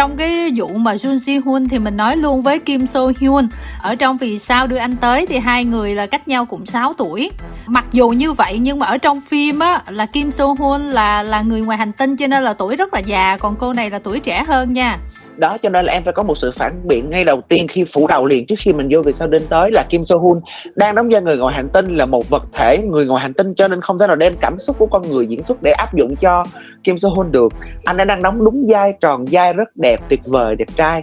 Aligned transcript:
trong 0.00 0.16
cái 0.16 0.52
vụ 0.56 0.68
mà 0.68 0.94
Jun 0.94 1.18
Si 1.18 1.36
Hoon 1.36 1.68
thì 1.68 1.78
mình 1.78 1.96
nói 1.96 2.16
luôn 2.16 2.42
với 2.42 2.58
Kim 2.58 2.86
So 2.86 3.00
Hyun. 3.18 3.48
Ở 3.80 3.94
trong 3.94 4.16
vì 4.16 4.38
sao 4.38 4.66
đưa 4.66 4.76
anh 4.76 4.96
tới 4.96 5.26
thì 5.26 5.38
hai 5.38 5.64
người 5.64 5.94
là 5.94 6.06
cách 6.06 6.28
nhau 6.28 6.44
cũng 6.44 6.66
6 6.66 6.92
tuổi. 6.92 7.30
Mặc 7.66 7.84
dù 7.92 8.08
như 8.08 8.32
vậy 8.32 8.58
nhưng 8.58 8.78
mà 8.78 8.86
ở 8.86 8.98
trong 8.98 9.20
phim 9.20 9.58
á, 9.58 9.82
là 9.88 10.06
Kim 10.06 10.32
So 10.32 10.46
Hoon 10.58 10.90
là 10.90 11.22
là 11.22 11.40
người 11.40 11.60
ngoài 11.60 11.78
hành 11.78 11.92
tinh 11.92 12.16
cho 12.16 12.26
nên 12.26 12.42
là 12.42 12.54
tuổi 12.54 12.76
rất 12.76 12.94
là 12.94 13.00
già, 13.00 13.36
còn 13.36 13.56
cô 13.56 13.72
này 13.72 13.90
là 13.90 13.98
tuổi 13.98 14.20
trẻ 14.20 14.44
hơn 14.48 14.72
nha 14.72 14.98
đó 15.36 15.58
cho 15.62 15.68
nên 15.68 15.84
là 15.84 15.92
em 15.92 16.04
phải 16.04 16.12
có 16.12 16.22
một 16.22 16.38
sự 16.38 16.52
phản 16.56 16.72
biện 16.84 17.10
ngay 17.10 17.24
đầu 17.24 17.40
tiên 17.40 17.66
khi 17.68 17.84
phủ 17.92 18.06
đầu 18.06 18.26
liền 18.26 18.46
trước 18.46 18.54
khi 18.58 18.72
mình 18.72 18.88
vô 18.90 19.02
vì 19.02 19.12
sao 19.12 19.28
đến 19.28 19.42
tới 19.48 19.70
là 19.70 19.84
Kim 19.88 20.04
So 20.04 20.16
Hoon 20.16 20.40
đang 20.74 20.94
đóng 20.94 21.08
vai 21.10 21.22
người 21.22 21.36
ngoài 21.36 21.54
hành 21.54 21.68
tinh 21.68 21.96
là 21.96 22.06
một 22.06 22.28
vật 22.28 22.42
thể 22.52 22.78
người 22.78 23.06
ngoài 23.06 23.22
hành 23.22 23.34
tinh 23.34 23.54
cho 23.54 23.68
nên 23.68 23.80
không 23.80 23.98
thể 23.98 24.06
nào 24.06 24.16
đem 24.16 24.34
cảm 24.40 24.58
xúc 24.58 24.76
của 24.78 24.86
con 24.86 25.02
người 25.10 25.26
diễn 25.26 25.42
xuất 25.42 25.62
để 25.62 25.72
áp 25.72 25.94
dụng 25.94 26.16
cho 26.16 26.44
Kim 26.84 26.98
So 26.98 27.08
Hoon 27.08 27.32
được. 27.32 27.52
Anh 27.84 27.96
ấy 27.96 28.06
đang 28.06 28.22
đóng 28.22 28.44
đúng 28.44 28.64
vai 28.68 28.94
tròn 29.00 29.24
vai 29.30 29.52
rất 29.52 29.68
đẹp 29.74 30.00
tuyệt 30.08 30.20
vời 30.24 30.56
đẹp 30.56 30.68
trai. 30.76 31.02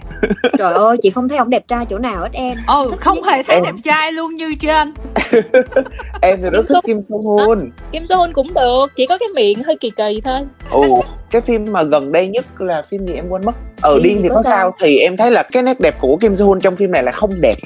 Trời 0.58 0.74
ơi 0.74 0.96
chị 1.02 1.10
không 1.10 1.28
thấy 1.28 1.38
ông 1.38 1.50
đẹp 1.50 1.68
trai 1.68 1.86
chỗ 1.90 1.98
nào 1.98 2.20
hết 2.20 2.32
em. 2.32 2.56
Ừ 2.66 2.92
không 3.00 3.22
hề 3.22 3.42
thấy 3.42 3.56
em... 3.56 3.64
đẹp 3.64 3.74
trai 3.84 4.12
luôn 4.12 4.34
như 4.34 4.54
trên 4.60 4.92
em 6.20 6.38
thì 6.42 6.50
rất 6.50 6.68
thích 6.68 6.78
Kim 6.86 7.02
So 7.02 7.14
Hoon. 7.24 7.70
Kim 7.92 8.06
So 8.06 8.16
Hoon 8.16 8.32
cũng 8.32 8.54
được 8.54 8.86
chỉ 8.96 9.06
có 9.06 9.18
cái 9.18 9.28
miệng 9.34 9.62
hơi 9.62 9.76
kỳ 9.76 9.90
kỳ 9.90 10.20
thôi. 10.24 10.40
Ồ 10.70 11.04
cái 11.30 11.40
phim 11.40 11.64
mà 11.70 11.82
gần 11.82 12.12
đây 12.12 12.28
nhất 12.28 12.60
là 12.60 12.82
phim 12.82 13.06
gì 13.06 13.14
em 13.14 13.28
quên 13.28 13.42
mất? 13.44 13.52
Ở 13.80 13.92
ừ, 13.92 14.00
điên 14.02 14.20
thì 14.22 14.28
có, 14.28 14.34
sao? 14.34 14.42
sao? 14.44 14.74
Thì 14.80 14.98
em 14.98 15.16
thấy 15.16 15.30
là 15.30 15.42
cái 15.42 15.62
nét 15.62 15.80
đẹp 15.80 15.94
của 16.00 16.16
Kim 16.16 16.36
So 16.36 16.44
Hoon 16.44 16.60
trong 16.60 16.76
phim 16.76 16.90
này 16.90 17.02
là 17.02 17.12
không 17.12 17.40
đẹp. 17.40 17.56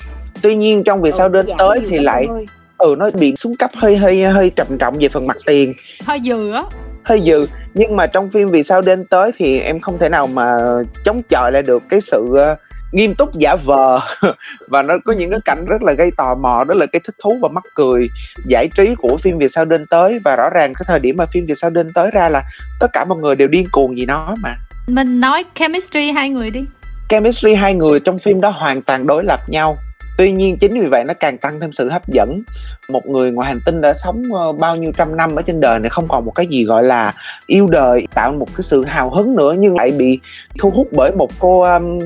Tuy 0.42 0.56
nhiên 0.56 0.84
trong 0.84 1.02
vì 1.02 1.10
ừ, 1.10 1.16
sao 1.18 1.28
đến 1.28 1.46
tới 1.58 1.80
thì 1.90 1.98
lại 1.98 2.24
thôi. 2.28 2.46
ừ 2.78 2.94
nó 2.98 3.10
bị 3.14 3.34
xuống 3.36 3.56
cấp 3.56 3.70
hơi 3.74 3.96
hơi 3.96 4.24
hơi 4.24 4.50
trầm 4.50 4.78
trọng 4.78 4.94
về 5.00 5.08
phần 5.08 5.26
mặt 5.26 5.36
tiền. 5.46 5.72
Hơi 6.04 6.20
dừ 6.24 6.52
á. 6.52 6.64
Hơi 7.04 7.22
dừ. 7.26 7.46
Nhưng 7.74 7.96
mà 7.96 8.06
trong 8.06 8.30
phim 8.30 8.48
vì 8.48 8.62
sao 8.62 8.80
đến 8.80 9.04
tới 9.04 9.30
thì 9.36 9.60
em 9.60 9.78
không 9.78 9.98
thể 9.98 10.08
nào 10.08 10.26
mà 10.26 10.56
chống 11.04 11.22
chọi 11.28 11.52
lại 11.52 11.62
được 11.62 11.82
cái 11.88 12.00
sự 12.00 12.20
uh, 12.20 12.58
nghiêm 12.92 13.14
túc 13.14 13.38
giả 13.38 13.56
vờ. 13.64 14.00
Và 14.68 14.82
nó 14.82 14.94
có 15.04 15.12
những 15.12 15.30
cái 15.30 15.40
cảnh 15.44 15.64
rất 15.66 15.82
là 15.82 15.92
gây 15.92 16.10
tò 16.16 16.34
mò 16.34 16.64
đó 16.64 16.74
là 16.74 16.86
cái 16.86 17.00
thích 17.04 17.14
thú 17.22 17.38
và 17.42 17.48
mắc 17.48 17.64
cười 17.74 18.08
giải 18.46 18.68
trí 18.76 18.94
của 18.94 19.16
phim 19.16 19.38
Việt 19.38 19.52
sao 19.52 19.64
đến 19.64 19.86
tới. 19.90 20.20
Và 20.24 20.36
rõ 20.36 20.50
ràng 20.50 20.72
cái 20.74 20.84
thời 20.86 21.00
điểm 21.00 21.16
mà 21.16 21.26
phim 21.26 21.46
Việt 21.46 21.58
sao 21.58 21.70
đến 21.70 21.92
tới 21.94 22.10
ra 22.10 22.28
là 22.28 22.42
tất 22.80 22.86
cả 22.92 23.04
mọi 23.04 23.18
người 23.18 23.36
đều 23.36 23.48
điên 23.48 23.66
cuồng 23.72 23.98
gì 23.98 24.06
nó 24.06 24.34
mà. 24.42 24.54
Mình 24.86 25.20
nói 25.20 25.44
chemistry 25.54 26.10
hai 26.10 26.28
người 26.28 26.50
đi. 26.50 26.64
Chemistry 27.08 27.54
hai 27.54 27.74
người 27.74 28.00
trong 28.00 28.18
phim 28.18 28.40
đó 28.40 28.48
hoàn 28.48 28.82
toàn 28.82 29.06
đối 29.06 29.24
lập 29.24 29.40
nhau. 29.48 29.76
Tuy 30.18 30.32
nhiên 30.32 30.56
chính 30.56 30.80
vì 30.80 30.86
vậy 30.86 31.04
nó 31.04 31.14
càng 31.14 31.38
tăng 31.38 31.60
thêm 31.60 31.72
sự 31.72 31.88
hấp 31.88 32.08
dẫn. 32.08 32.42
Một 32.88 33.06
người 33.06 33.30
ngoài 33.30 33.48
hành 33.48 33.60
tinh 33.66 33.80
đã 33.80 33.94
sống 33.94 34.22
ờ, 34.32 34.52
bao 34.52 34.76
nhiêu 34.76 34.92
trăm 34.96 35.16
năm 35.16 35.36
ở 35.36 35.42
trên 35.42 35.60
đời 35.60 35.78
này 35.78 35.90
không 35.90 36.08
còn 36.08 36.24
một 36.24 36.32
cái 36.34 36.46
gì 36.46 36.64
gọi 36.64 36.82
là 36.82 37.12
yêu 37.46 37.66
đời 37.66 38.06
tạo 38.14 38.32
một 38.32 38.46
cái 38.56 38.62
sự 38.62 38.84
hào 38.84 39.10
hứng 39.10 39.36
nữa 39.36 39.54
nhưng 39.58 39.76
lại 39.76 39.92
bị 39.92 40.20
thu 40.58 40.70
hút 40.70 40.88
bởi 40.92 41.12
một 41.16 41.30
cô 41.38 41.62
um, 41.62 41.98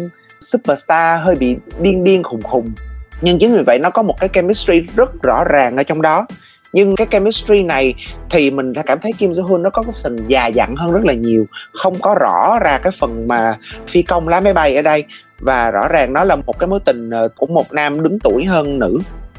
superstar 0.47 1.21
hơi 1.23 1.35
bị 1.35 1.57
điên 1.81 2.05
điên 2.05 2.23
khùng 2.23 2.43
khùng. 2.43 2.73
Nhưng 3.21 3.39
chính 3.39 3.57
vì 3.57 3.63
vậy 3.63 3.79
nó 3.79 3.91
có 3.91 4.03
một 4.03 4.21
cái 4.21 4.29
chemistry 4.33 4.81
rất 4.97 5.23
rõ 5.23 5.45
ràng 5.45 5.77
ở 5.77 5.83
trong 5.83 6.03
đó. 6.03 6.27
Nhưng 6.73 6.97
cái 6.97 7.07
chemistry 7.11 7.63
này 7.63 7.95
thì 8.31 8.51
mình 8.51 8.73
sẽ 8.75 8.83
cảm 8.87 8.99
thấy 8.99 9.13
Kim 9.19 9.35
So 9.35 9.43
Hoon 9.43 9.63
nó 9.63 9.71
có 9.71 9.83
cái 9.83 9.93
phần 10.03 10.17
già 10.29 10.47
dặn 10.47 10.77
hơn 10.77 10.93
rất 10.93 11.05
là 11.05 11.13
nhiều. 11.13 11.47
Không 11.73 11.95
có 12.01 12.15
rõ 12.21 12.59
ra 12.65 12.79
cái 12.79 12.93
phần 13.01 13.29
mà 13.29 13.55
phi 13.89 14.03
công 14.03 14.29
lái 14.29 14.41
máy 14.41 14.53
bay 14.53 14.77
ở 14.77 14.83
đây. 14.83 15.05
Và 15.39 15.71
rõ 15.71 15.89
ràng 15.89 16.13
nó 16.13 16.25
là 16.25 16.37
một 16.37 16.59
cái 16.59 16.67
mối 16.69 16.81
tình 16.85 17.11
ờ, 17.11 17.29
của 17.37 17.47
một 17.47 17.73
nam 17.73 18.03
đứng 18.03 18.19
tuổi 18.19 18.45
hơn 18.45 18.79
nữ 18.79 18.95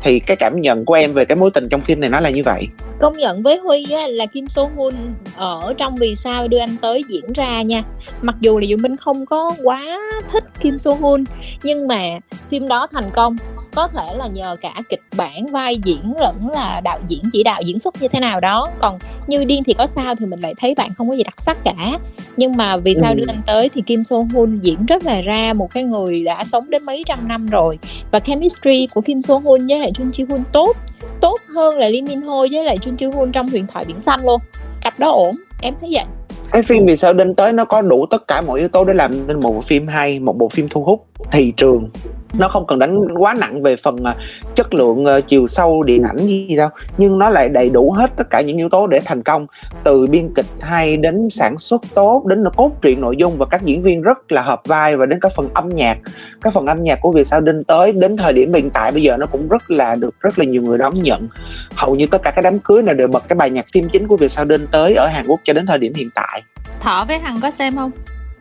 thì 0.07 0.19
cái 0.19 0.37
cảm 0.37 0.61
nhận 0.61 0.85
của 0.85 0.93
em 0.93 1.13
về 1.13 1.25
cái 1.25 1.35
mối 1.35 1.51
tình 1.53 1.69
trong 1.69 1.81
phim 1.81 1.99
này 1.99 2.09
nó 2.09 2.19
là 2.19 2.29
như 2.29 2.41
vậy? 2.45 2.67
Công 2.99 3.13
nhận 3.13 3.43
với 3.43 3.57
huy 3.57 3.85
á, 3.91 4.07
là 4.07 4.25
kim 4.25 4.47
so 4.47 4.69
hun 4.75 4.93
ở 5.35 5.73
trong 5.77 5.95
vì 5.95 6.15
sao 6.15 6.47
đưa 6.47 6.57
anh 6.57 6.75
tới 6.81 7.03
diễn 7.09 7.33
ra 7.33 7.61
nha. 7.61 7.83
Mặc 8.21 8.35
dù 8.39 8.59
là 8.59 8.65
dù 8.65 8.77
minh 8.77 8.97
không 8.97 9.25
có 9.25 9.51
quá 9.63 9.99
thích 10.31 10.43
kim 10.61 10.79
so 10.79 10.91
hun 10.91 11.23
nhưng 11.63 11.87
mà 11.87 12.01
phim 12.49 12.67
đó 12.67 12.87
thành 12.91 13.09
công 13.13 13.35
có 13.77 13.87
thể 13.87 14.15
là 14.15 14.27
nhờ 14.27 14.55
cả 14.61 14.73
kịch 14.89 15.01
bản 15.17 15.45
vai 15.45 15.77
diễn 15.77 16.13
lẫn 16.19 16.49
là 16.53 16.81
đạo 16.83 16.99
diễn 17.07 17.21
chỉ 17.33 17.43
đạo 17.43 17.61
diễn 17.65 17.79
xuất 17.79 18.01
như 18.01 18.07
thế 18.07 18.19
nào 18.19 18.39
đó. 18.39 18.67
Còn 18.79 18.99
như 19.27 19.45
điên 19.45 19.63
thì 19.63 19.73
có 19.73 19.87
sao 19.87 20.15
thì 20.15 20.25
mình 20.25 20.39
lại 20.39 20.53
thấy 20.57 20.75
bạn 20.77 20.93
không 20.97 21.09
có 21.09 21.15
gì 21.15 21.23
đặc 21.23 21.41
sắc 21.41 21.57
cả. 21.63 21.99
Nhưng 22.37 22.57
mà 22.57 22.77
vì 22.77 22.95
sao 22.95 23.11
ừ. 23.11 23.15
đưa 23.15 23.25
anh 23.27 23.41
tới 23.45 23.69
thì 23.69 23.81
Kim 23.81 24.03
So 24.03 24.15
Hoon 24.33 24.59
diễn 24.59 24.85
rất 24.85 25.05
là 25.05 25.21
ra 25.21 25.53
một 25.53 25.71
cái 25.71 25.83
người 25.83 26.23
đã 26.23 26.43
sống 26.43 26.69
đến 26.69 26.83
mấy 26.83 27.03
trăm 27.07 27.27
năm 27.27 27.47
rồi. 27.47 27.79
Và 28.11 28.19
chemistry 28.19 28.87
của 28.93 29.01
Kim 29.01 29.21
So 29.21 29.33
Hoon 29.33 29.67
với 29.67 29.79
lại 29.79 29.91
Jun 29.91 30.11
Ji 30.11 30.25
Hoon 30.29 30.43
tốt 30.51 30.77
tốt 31.21 31.39
hơn 31.55 31.77
là 31.77 31.89
Lee 31.89 32.01
Min 32.01 32.21
Ho 32.21 32.39
với 32.51 32.63
lại 32.63 32.77
Jun 32.77 32.95
Ji 32.97 33.11
Hoon 33.11 33.31
trong 33.31 33.47
huyền 33.47 33.67
thoại 33.67 33.85
biển 33.87 33.99
xanh 33.99 34.25
luôn. 34.25 34.41
Cặp 34.81 34.99
đó 34.99 35.11
ổn 35.11 35.35
em 35.61 35.73
thấy 35.81 35.89
vậy. 35.93 36.05
Cái 36.51 36.63
phim 36.63 36.85
vì 36.85 36.97
sao 36.97 37.13
đến 37.13 37.35
tới 37.35 37.53
nó 37.53 37.65
có 37.65 37.81
đủ 37.81 38.05
tất 38.11 38.27
cả 38.27 38.41
mọi 38.41 38.59
yếu 38.59 38.67
tố 38.67 38.85
để 38.85 38.93
làm 38.93 39.27
nên 39.27 39.39
một 39.39 39.53
bộ 39.53 39.61
phim 39.61 39.87
hay 39.87 40.19
một 40.19 40.37
bộ 40.37 40.49
phim 40.49 40.69
thu 40.69 40.83
hút 40.83 41.06
thị 41.31 41.53
trường 41.57 41.89
nó 42.33 42.47
không 42.47 42.67
cần 42.67 42.79
đánh 42.79 43.07
quá 43.17 43.35
nặng 43.39 43.61
về 43.61 43.75
phần 43.75 43.95
uh, 43.95 44.15
chất 44.55 44.73
lượng 44.73 45.05
uh, 45.05 45.27
chiều 45.27 45.47
sâu 45.47 45.83
điện 45.83 46.03
ảnh 46.03 46.17
gì 46.17 46.55
đâu 46.55 46.69
nhưng 46.97 47.19
nó 47.19 47.29
lại 47.29 47.49
đầy 47.49 47.69
đủ 47.69 47.91
hết 47.91 48.11
tất 48.17 48.29
cả 48.29 48.41
những 48.41 48.57
yếu 48.57 48.69
tố 48.69 48.87
để 48.87 48.99
thành 49.05 49.23
công. 49.23 49.47
Từ 49.83 50.07
biên 50.07 50.33
kịch 50.33 50.45
hay 50.61 50.97
đến 50.97 51.29
sản 51.29 51.57
xuất 51.57 51.81
tốt 51.93 52.25
đến 52.25 52.43
cốt 52.55 52.71
truyện 52.81 53.01
nội 53.01 53.15
dung 53.17 53.37
và 53.37 53.45
các 53.45 53.65
diễn 53.65 53.81
viên 53.81 54.01
rất 54.01 54.31
là 54.31 54.41
hợp 54.41 54.61
vai 54.65 54.95
và 54.95 55.05
đến 55.05 55.19
các 55.21 55.31
phần 55.35 55.49
âm 55.53 55.69
nhạc. 55.69 55.97
Các 56.41 56.53
phần 56.53 56.65
âm 56.67 56.83
nhạc 56.83 56.99
của 57.01 57.11
Việt 57.11 57.27
sao 57.27 57.41
đinh 57.41 57.63
tới 57.63 57.93
đến 57.93 58.17
thời 58.17 58.33
điểm 58.33 58.53
hiện 58.53 58.69
tại 58.69 58.91
bây 58.91 59.03
giờ 59.03 59.17
nó 59.17 59.25
cũng 59.25 59.47
rất 59.47 59.71
là 59.71 59.95
được 59.95 60.15
rất 60.19 60.39
là 60.39 60.45
nhiều 60.45 60.61
người 60.61 60.77
đón 60.77 61.03
nhận. 61.03 61.27
Hầu 61.75 61.95
như 61.95 62.07
tất 62.07 62.21
cả 62.23 62.31
các 62.31 62.41
đám 62.41 62.59
cưới 62.59 62.81
này 62.81 62.95
đều 62.95 63.07
bật 63.07 63.23
cái 63.27 63.35
bài 63.35 63.49
nhạc 63.49 63.65
phim 63.73 63.89
chính 63.89 64.07
của 64.07 64.17
Việt 64.17 64.31
sao 64.31 64.45
đinh 64.45 64.67
tới 64.71 64.95
ở 64.95 65.07
Hàn 65.07 65.25
Quốc 65.27 65.39
cho 65.43 65.53
đến 65.53 65.65
thời 65.65 65.77
điểm 65.77 65.93
hiện 65.95 66.09
tại. 66.15 66.41
Thọ 66.79 67.05
với 67.07 67.19
Hằng 67.19 67.37
có 67.41 67.51
xem 67.51 67.75
không? 67.75 67.91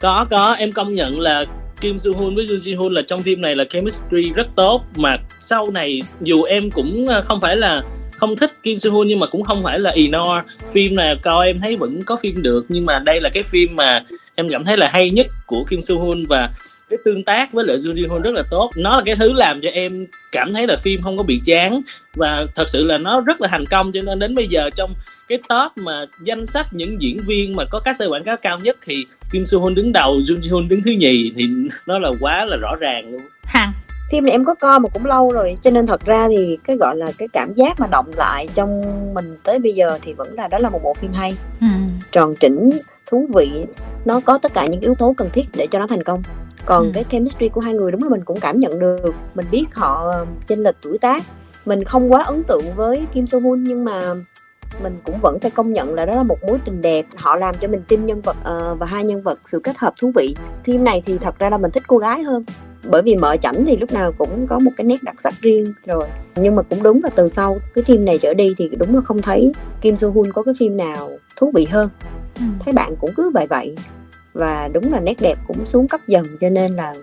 Có 0.00 0.26
có 0.31 0.53
em 0.53 0.72
công 0.72 0.94
nhận 0.94 1.20
là 1.20 1.44
Kim 1.81 1.98
Soo 1.98 2.12
Hoon 2.12 2.34
với 2.34 2.47
Jun 2.47 2.56
Ji 2.56 2.78
Hoon 2.78 2.92
là 2.92 3.03
trong 3.06 3.22
phim 3.22 3.41
này 3.41 3.54
là 3.54 3.64
chemistry 3.64 4.32
rất 4.34 4.47
tốt, 4.56 4.82
mà 4.97 5.16
sau 5.41 5.70
này 5.70 6.03
dù 6.20 6.42
em 6.42 6.70
cũng 6.70 7.06
à, 7.09 7.20
không 7.20 7.41
phải 7.41 7.56
là 7.56 7.82
không 8.16 8.37
thích 8.37 8.50
Kim 8.62 8.78
Soo 8.78 8.91
Hoon 8.91 9.09
nhưng 9.09 9.19
mà 9.19 9.26
cũng 9.26 9.42
không 9.42 9.62
phải 9.62 9.78
là 9.78 9.91
ignore 9.91 10.42
phim 10.72 10.94
này. 10.94 11.16
Coi 11.22 11.47
em 11.47 11.60
thấy 11.60 11.76
vẫn 11.76 12.03
có 12.03 12.16
phim 12.16 12.42
được, 12.42 12.65
nhưng 12.69 12.86
mà 12.86 12.98
đây 12.98 13.20
là 13.20 13.31
cái 13.34 13.42
phim 13.42 13.76
mà 13.76 14.04
em 14.34 14.48
cảm 14.48 14.65
thấy 14.65 14.76
là 14.76 14.88
hay 14.92 15.10
nhất 15.10 15.26
của 15.47 15.65
Kim 15.65 15.82
Soo 15.82 15.97
Hoon 15.97 16.26
và 16.28 16.50
cái 16.91 16.98
tương 17.04 17.24
tác 17.24 17.52
với 17.52 17.64
lại 17.64 17.76
Jun 17.76 17.94
Ji 17.94 18.08
Hoon 18.08 18.22
rất 18.22 18.34
là 18.34 18.42
tốt. 18.50 18.70
Nó 18.76 18.97
là 18.97 19.02
cái 19.06 19.16
thứ 19.16 19.32
làm 19.32 19.60
cho 19.62 19.69
em 19.69 20.06
cảm 20.32 20.52
thấy 20.52 20.66
là 20.66 20.76
phim 20.76 21.02
không 21.02 21.16
có 21.16 21.22
bị 21.22 21.41
chán. 21.44 21.80
Và 22.14 22.47
thật 22.54 22.69
sự 22.69 22.84
là 22.84 22.98
nó 22.98 23.20
rất 23.20 23.41
là 23.41 23.48
thành 23.48 23.66
công 23.66 23.92
cho 23.92 24.02
nên 24.02 24.19
đến 24.19 24.34
bây 24.34 24.48
giờ 24.48 24.70
trong 24.76 24.94
cái 25.28 25.38
top 25.48 25.84
mà 25.84 26.06
danh 26.24 26.47
sách 26.47 26.66
những 26.70 27.02
diễn 27.02 27.19
viên 27.26 27.56
mà 27.56 27.64
có 27.70 27.80
các 27.80 27.97
xe 27.98 28.06
quảng 28.06 28.24
cáo 28.24 28.36
cao 28.36 28.58
nhất 28.58 28.76
thì 28.86 29.06
Kim 29.32 29.47
Soo 29.47 29.58
Hoon 29.58 29.74
đứng 29.74 29.92
đầu, 29.92 30.16
Jun 30.16 30.41
Ji 30.41 30.52
Hoon 30.52 30.69
đứng 30.69 30.82
thứ 30.82 30.91
nhì 30.91 31.32
thì 31.36 31.44
nó 31.86 31.98
là 31.98 32.10
quá 32.20 32.44
là 32.44 32.56
rõ 32.56 32.76
ràng 32.80 33.12
luôn. 33.12 33.22
Hằng. 33.44 33.72
Phim 34.10 34.24
này 34.24 34.32
em 34.32 34.44
có 34.44 34.54
coi 34.54 34.80
mà 34.80 34.88
cũng 34.88 35.06
lâu 35.06 35.30
rồi 35.30 35.56
cho 35.62 35.70
nên 35.70 35.86
thật 35.86 36.04
ra 36.04 36.28
thì 36.28 36.58
cái 36.64 36.76
gọi 36.76 36.97
là 36.97 37.06
cái 37.18 37.28
cảm 37.32 37.54
giác 37.54 37.80
mà 37.80 37.86
động 37.86 38.10
lại 38.16 38.48
trong 38.54 38.82
mình 39.14 39.36
tới 39.42 39.58
bây 39.58 39.72
giờ 39.72 39.98
thì 40.03 40.12
vẫn 40.12 40.34
là 40.34 40.48
đó 40.48 40.58
là 40.60 40.68
một 40.68 40.80
bộ 40.82 40.94
phim 40.94 41.12
hay. 41.12 41.34
Ừ. 41.60 41.66
tròn 42.12 42.34
chỉnh 42.41 42.70
thú 43.10 43.28
vị 43.34 43.50
nó 44.04 44.20
có 44.20 44.38
tất 44.38 44.54
cả 44.54 44.66
những 44.66 44.80
yếu 44.80 44.94
tố 44.94 45.14
cần 45.16 45.28
thiết 45.32 45.44
để 45.56 45.66
cho 45.66 45.78
nó 45.78 45.86
thành 45.86 46.03
công 46.03 46.22
còn 46.66 46.84
ừ. 46.84 46.91
cái 46.94 47.04
chemistry 47.10 47.49
của 47.49 47.60
hai 47.60 47.75
người 47.75 47.93
đúng 47.93 48.03
là 48.03 48.09
mình 48.09 48.25
cũng 48.25 48.41
cảm 48.41 48.60
nhận 48.60 48.78
được. 48.78 49.15
Mình 49.34 49.47
biết 49.50 49.65
họ 49.75 50.12
chênh 50.47 50.62
lệch 50.62 50.77
tuổi 50.82 50.99
tác. 50.99 51.25
Mình 51.65 51.84
không 51.84 52.12
quá 52.12 52.22
ấn 52.22 52.43
tượng 52.43 52.62
với 52.77 53.06
Kim 53.15 53.27
So 53.27 53.38
Hoon 53.38 53.62
nhưng 53.62 53.84
mà 53.84 54.15
mình 54.82 54.99
cũng 55.04 55.19
vẫn 55.22 55.38
phải 55.41 55.50
công 55.50 55.72
nhận 55.72 55.94
là 55.94 56.04
đó 56.04 56.16
là 56.16 56.22
một 56.22 56.38
mối 56.49 56.59
tình 56.65 56.82
đẹp. 56.82 57.06
Họ 57.16 57.37
làm 57.37 57.54
cho 57.60 57.69
mình 57.69 57.82
tin 57.88 58.06
nhân 58.06 58.21
vật 58.21 58.37
uh, 58.41 58.78
và 58.78 58.87
hai 58.87 59.04
nhân 59.04 59.22
vật 59.22 59.38
sự 59.44 59.60
kết 59.60 59.78
hợp 59.78 59.94
thú 60.00 60.12
vị. 60.15 60.34
Phim 60.65 60.84
này 60.84 61.03
thì 61.06 61.19
thật 61.19 61.38
ra 61.38 61.50
là 61.50 61.59
mình 61.59 61.71
thích 61.71 61.82
cô 61.87 61.99
gái 61.99 62.22
hơn. 62.22 62.44
Bởi 62.91 63.03
vì 63.03 63.16
mợ 63.16 63.37
chảnh 63.37 63.65
thì 63.66 63.77
lúc 63.77 63.93
nào 63.93 64.12
cũng 64.19 64.47
có 64.47 64.59
một 64.59 64.71
cái 64.77 64.84
nét 64.84 65.03
đặc 65.03 65.21
sắc 65.21 65.34
riêng 65.41 65.65
rồi. 65.87 66.09
Nhưng 66.37 66.56
mà 66.56 66.62
cũng 66.62 66.83
đúng 66.83 67.00
là 67.03 67.10
từ 67.16 67.28
sau 67.28 67.59
cái 67.75 67.84
phim 67.84 68.04
này 68.04 68.19
trở 68.19 68.34
đi 68.34 68.54
thì 68.59 68.69
đúng 68.78 68.94
là 68.94 69.00
không 69.00 69.22
thấy 69.22 69.53
Kim 69.81 69.97
So 69.97 70.09
Hoon 70.09 70.33
có 70.33 70.43
cái 70.43 70.54
phim 70.59 70.77
nào 70.77 71.10
thú 71.36 71.51
vị 71.54 71.65
hơn. 71.71 71.89
Ừ. 72.39 72.45
thấy 72.65 72.72
bạn 72.72 72.97
cũng 73.01 73.10
cứ 73.16 73.30
vậy 73.30 73.47
vậy 73.51 73.74
và 74.36 74.68
đúng 74.68 74.92
là 74.92 75.00
nét 75.00 75.15
đẹp 75.21 75.38
cũng 75.47 75.66
xuống 75.66 75.88
cấp 75.88 76.00
dần, 76.06 76.24
cho 76.41 76.50
nên 76.50 76.77
là 76.77 76.94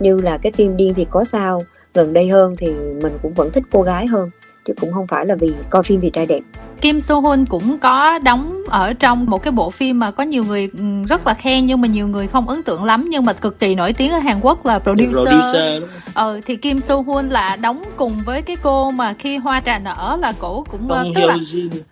như 0.00 0.16
là 0.16 0.38
cái 0.38 0.52
phim 0.52 0.76
điên 0.76 0.94
thì 0.94 1.06
có 1.10 1.24
sao, 1.24 1.62
gần 1.94 2.12
đây 2.12 2.28
hơn 2.28 2.54
thì 2.58 2.74
mình 2.74 3.18
cũng 3.22 3.34
vẫn 3.34 3.50
thích 3.52 3.64
cô 3.72 3.82
gái 3.82 4.06
hơn 4.06 4.30
chứ 4.70 4.74
cũng 4.80 4.92
không 4.92 5.06
phải 5.06 5.26
là 5.26 5.34
vì 5.34 5.52
coi 5.70 5.82
phim 5.82 6.00
vì 6.00 6.10
trai 6.10 6.26
đẹp. 6.26 6.40
Kim 6.80 7.00
So 7.00 7.14
Hoon 7.14 7.46
cũng 7.46 7.78
có 7.78 8.18
đóng 8.18 8.62
ở 8.68 8.92
trong 8.92 9.26
một 9.26 9.42
cái 9.42 9.52
bộ 9.52 9.70
phim 9.70 9.98
mà 9.98 10.10
có 10.10 10.22
nhiều 10.22 10.44
người 10.44 10.68
ừ, 10.78 10.84
rất 11.08 11.26
là 11.26 11.34
khen 11.34 11.66
nhưng 11.66 11.80
mà 11.80 11.88
nhiều 11.88 12.08
người 12.08 12.26
không 12.26 12.48
ấn 12.48 12.62
tượng 12.62 12.84
lắm 12.84 13.06
nhưng 13.10 13.24
mà 13.24 13.32
cực 13.32 13.58
kỳ 13.58 13.74
nổi 13.74 13.92
tiếng 13.92 14.12
ở 14.12 14.18
Hàn 14.18 14.40
Quốc 14.40 14.66
là 14.66 14.78
producer. 14.78 15.14
producer 15.14 15.82
ờ 16.14 16.40
thì 16.46 16.56
Kim 16.56 16.80
So 16.80 16.96
Hoon 16.96 17.28
là 17.28 17.56
đóng 17.56 17.82
cùng 17.96 18.18
với 18.24 18.42
cái 18.42 18.56
cô 18.62 18.90
mà 18.90 19.14
khi 19.18 19.36
hoa 19.36 19.62
trà 19.66 19.78
nở 19.78 20.18
là 20.20 20.32
cổ 20.38 20.64
cũng 20.70 20.88
Không 20.88 21.12
tức 21.14 21.24
là 21.24 21.36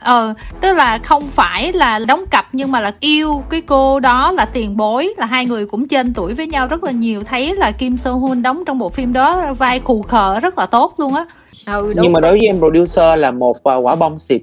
ờ 0.01 0.35
tức 0.61 0.73
là 0.73 0.99
không 0.99 1.23
phải 1.23 1.73
là 1.73 1.99
đóng 1.99 2.25
cặp 2.31 2.49
nhưng 2.53 2.73
mà 2.73 2.81
là 2.81 2.93
yêu 3.01 3.45
cái 3.51 3.61
cô 3.61 4.01
đó 4.01 4.33
là 4.33 4.45
tiền 4.45 4.77
bối 4.77 5.15
là 5.19 5.27
hai 5.27 5.47
người 5.47 5.67
cũng 5.67 5.89
trên 5.89 6.15
tuổi 6.15 6.35
với 6.35 6.47
nhau 6.47 6.67
rất 6.67 6.85
là 6.85 6.91
nhiều 6.91 7.25
thấy 7.25 7.57
là 7.57 7.71
Kim 7.71 7.97
So 7.97 8.13
Hoon 8.13 8.43
đóng 8.43 8.65
trong 8.67 8.79
bộ 8.79 8.89
phim 8.89 9.13
đó 9.13 9.55
vai 9.59 9.81
khù 9.81 10.03
khờ 10.03 10.41
rất 10.41 10.59
là 10.59 10.67
tốt 10.67 10.95
luôn 10.99 11.15
á 11.15 11.25
ừ, 11.73 11.93
nhưng 11.97 12.13
mà 12.13 12.21
đối 12.21 12.31
với 12.31 12.47
em 12.47 12.59
producer 12.59 13.19
là 13.19 13.31
một 13.31 13.57
uh, 13.57 13.87
quả 13.87 13.97
bom 13.97 14.19
xịt. 14.19 14.43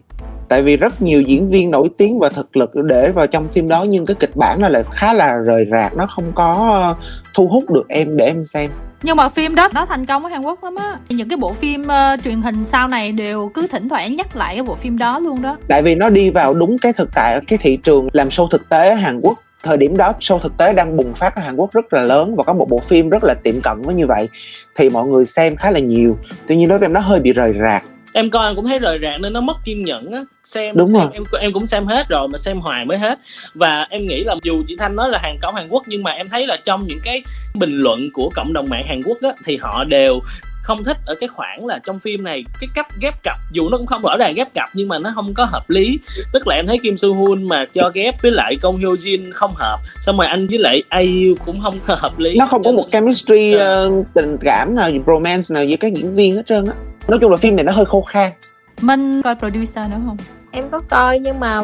Tại 0.49 0.63
vì 0.63 0.77
rất 0.77 1.01
nhiều 1.01 1.21
diễn 1.21 1.49
viên 1.49 1.71
nổi 1.71 1.89
tiếng 1.97 2.19
và 2.19 2.29
thực 2.29 2.57
lực 2.57 2.71
để 2.75 3.09
vào 3.09 3.27
trong 3.27 3.49
phim 3.49 3.67
đó 3.67 3.83
nhưng 3.83 4.05
cái 4.05 4.15
kịch 4.19 4.35
bản 4.35 4.61
nó 4.61 4.69
lại 4.69 4.83
khá 4.91 5.13
là 5.13 5.37
rời 5.37 5.65
rạc 5.71 5.97
nó 5.97 6.05
không 6.05 6.31
có 6.35 6.95
thu 7.33 7.47
hút 7.47 7.69
được 7.69 7.87
em 7.89 8.17
để 8.17 8.25
em 8.25 8.43
xem. 8.43 8.71
Nhưng 9.03 9.17
mà 9.17 9.29
phim 9.29 9.55
đó 9.55 9.69
nó 9.73 9.85
thành 9.85 10.05
công 10.05 10.23
ở 10.23 10.29
Hàn 10.29 10.41
Quốc 10.41 10.63
lắm 10.63 10.75
á. 10.75 10.97
Những 11.09 11.29
cái 11.29 11.37
bộ 11.37 11.53
phim 11.53 11.81
uh, 11.81 12.23
truyền 12.23 12.41
hình 12.41 12.65
sau 12.65 12.87
này 12.87 13.11
đều 13.11 13.51
cứ 13.53 13.67
thỉnh 13.67 13.89
thoảng 13.89 14.15
nhắc 14.15 14.35
lại 14.35 14.55
cái 14.55 14.63
bộ 14.63 14.75
phim 14.75 14.97
đó 14.97 15.19
luôn 15.19 15.41
đó. 15.41 15.57
Tại 15.67 15.81
vì 15.81 15.95
nó 15.95 16.09
đi 16.09 16.29
vào 16.29 16.53
đúng 16.53 16.77
cái 16.77 16.93
thực 16.93 17.09
tại 17.15 17.39
cái 17.47 17.59
thị 17.61 17.77
trường 17.77 18.07
làm 18.13 18.27
show 18.27 18.47
thực 18.47 18.69
tế 18.69 18.89
ở 18.89 18.95
Hàn 18.95 19.19
Quốc 19.21 19.39
thời 19.65 19.77
điểm 19.77 19.97
đó 19.97 20.13
show 20.19 20.39
thực 20.39 20.57
tế 20.57 20.73
đang 20.73 20.97
bùng 20.97 21.13
phát 21.13 21.35
ở 21.35 21.41
Hàn 21.41 21.55
Quốc 21.55 21.71
rất 21.73 21.93
là 21.93 22.01
lớn 22.03 22.35
và 22.35 22.43
có 22.43 22.53
một 22.53 22.69
bộ 22.69 22.79
phim 22.79 23.09
rất 23.09 23.23
là 23.23 23.33
tiệm 23.33 23.61
cận 23.61 23.81
với 23.81 23.95
như 23.95 24.07
vậy 24.07 24.29
thì 24.75 24.89
mọi 24.89 25.07
người 25.07 25.25
xem 25.25 25.55
khá 25.55 25.71
là 25.71 25.79
nhiều. 25.79 26.17
Tuy 26.47 26.55
nhiên 26.55 26.69
đối 26.69 26.79
với 26.79 26.85
em 26.85 26.93
nó 26.93 26.99
hơi 26.99 27.19
bị 27.19 27.33
rời 27.33 27.53
rạc. 27.61 27.83
Em 28.13 28.29
coi 28.29 28.47
em 28.47 28.55
cũng 28.55 28.67
thấy 28.67 28.79
rời 28.79 28.99
rạc 29.01 29.21
nên 29.21 29.33
nó 29.33 29.41
mất 29.41 29.57
kiên 29.65 29.83
nhẫn 29.83 30.11
á. 30.11 30.23
Xem 30.43 30.75
đúng 30.75 30.87
xem, 30.87 31.01
rồi. 31.01 31.09
em 31.13 31.23
em 31.39 31.53
cũng 31.53 31.65
xem 31.65 31.85
hết 31.85 32.07
rồi 32.09 32.27
mà 32.27 32.37
xem 32.37 32.59
hoài 32.59 32.85
mới 32.85 32.97
hết. 32.97 33.19
Và 33.53 33.87
em 33.89 34.01
nghĩ 34.01 34.23
là 34.23 34.35
dù 34.43 34.63
chị 34.67 34.75
thanh 34.79 34.95
nói 34.95 35.09
là 35.09 35.19
hàng 35.21 35.37
cổng 35.41 35.55
hàn 35.55 35.67
quốc 35.69 35.83
nhưng 35.87 36.03
mà 36.03 36.11
em 36.11 36.29
thấy 36.29 36.47
là 36.47 36.57
trong 36.63 36.87
những 36.87 36.99
cái 37.03 37.23
bình 37.53 37.77
luận 37.77 38.09
của 38.13 38.29
cộng 38.35 38.53
đồng 38.53 38.69
mạng 38.69 38.85
hàn 38.87 39.01
quốc 39.05 39.17
á 39.21 39.29
thì 39.45 39.57
họ 39.57 39.83
đều 39.83 40.19
không 40.65 40.83
thích 40.83 40.97
ở 41.05 41.15
cái 41.19 41.29
khoảng 41.29 41.65
là 41.65 41.79
trong 41.83 41.99
phim 41.99 42.23
này 42.23 42.43
cái 42.59 42.67
cách 42.75 42.87
ghép 43.01 43.23
cặp 43.23 43.37
dù 43.51 43.69
nó 43.69 43.77
cũng 43.77 43.87
không 43.87 44.01
rõ 44.01 44.17
ràng 44.19 44.33
ghép 44.35 44.53
cặp 44.53 44.69
nhưng 44.73 44.87
mà 44.87 44.99
nó 44.99 45.11
không 45.15 45.33
có 45.33 45.45
hợp 45.45 45.69
lý. 45.69 45.99
Tức 46.33 46.47
là 46.47 46.55
em 46.55 46.67
thấy 46.67 46.77
Kim 46.83 46.97
Soo 46.97 47.07
Hyun 47.07 47.47
mà 47.47 47.65
cho 47.73 47.91
ghép 47.93 48.21
với 48.21 48.31
lại 48.31 48.55
Kong 48.61 48.77
Hyo 48.77 48.89
Jin 48.89 49.31
không 49.33 49.53
hợp 49.55 49.79
xong 50.01 50.17
rồi 50.17 50.27
anh 50.27 50.47
với 50.47 50.59
lại 50.59 50.83
IU 50.99 51.35
cũng 51.45 51.61
không 51.63 51.73
hợp 51.85 52.19
lý. 52.19 52.35
Nó 52.39 52.47
không 52.47 52.63
có 52.63 52.71
một 52.71 52.85
chemistry 52.91 53.55
uh, 53.55 54.05
tình 54.13 54.37
cảm 54.41 54.75
nào 54.75 54.89
romance 55.07 55.53
nào 55.53 55.63
với 55.67 55.77
các 55.77 55.93
diễn 55.93 56.15
viên 56.15 56.35
hết 56.35 56.43
trơn 56.47 56.65
á. 56.65 56.73
Nói 57.07 57.19
chung 57.21 57.31
là 57.31 57.37
phim 57.37 57.55
này 57.55 57.63
nó 57.63 57.71
hơi 57.71 57.85
khô 57.85 58.01
khan. 58.01 58.31
Minh 58.81 59.21
coi 59.21 59.35
producer 59.35 59.89
nữa 59.89 59.97
không? 60.05 60.17
Em 60.51 60.69
có 60.69 60.81
coi 60.89 61.19
nhưng 61.19 61.39
mà 61.39 61.61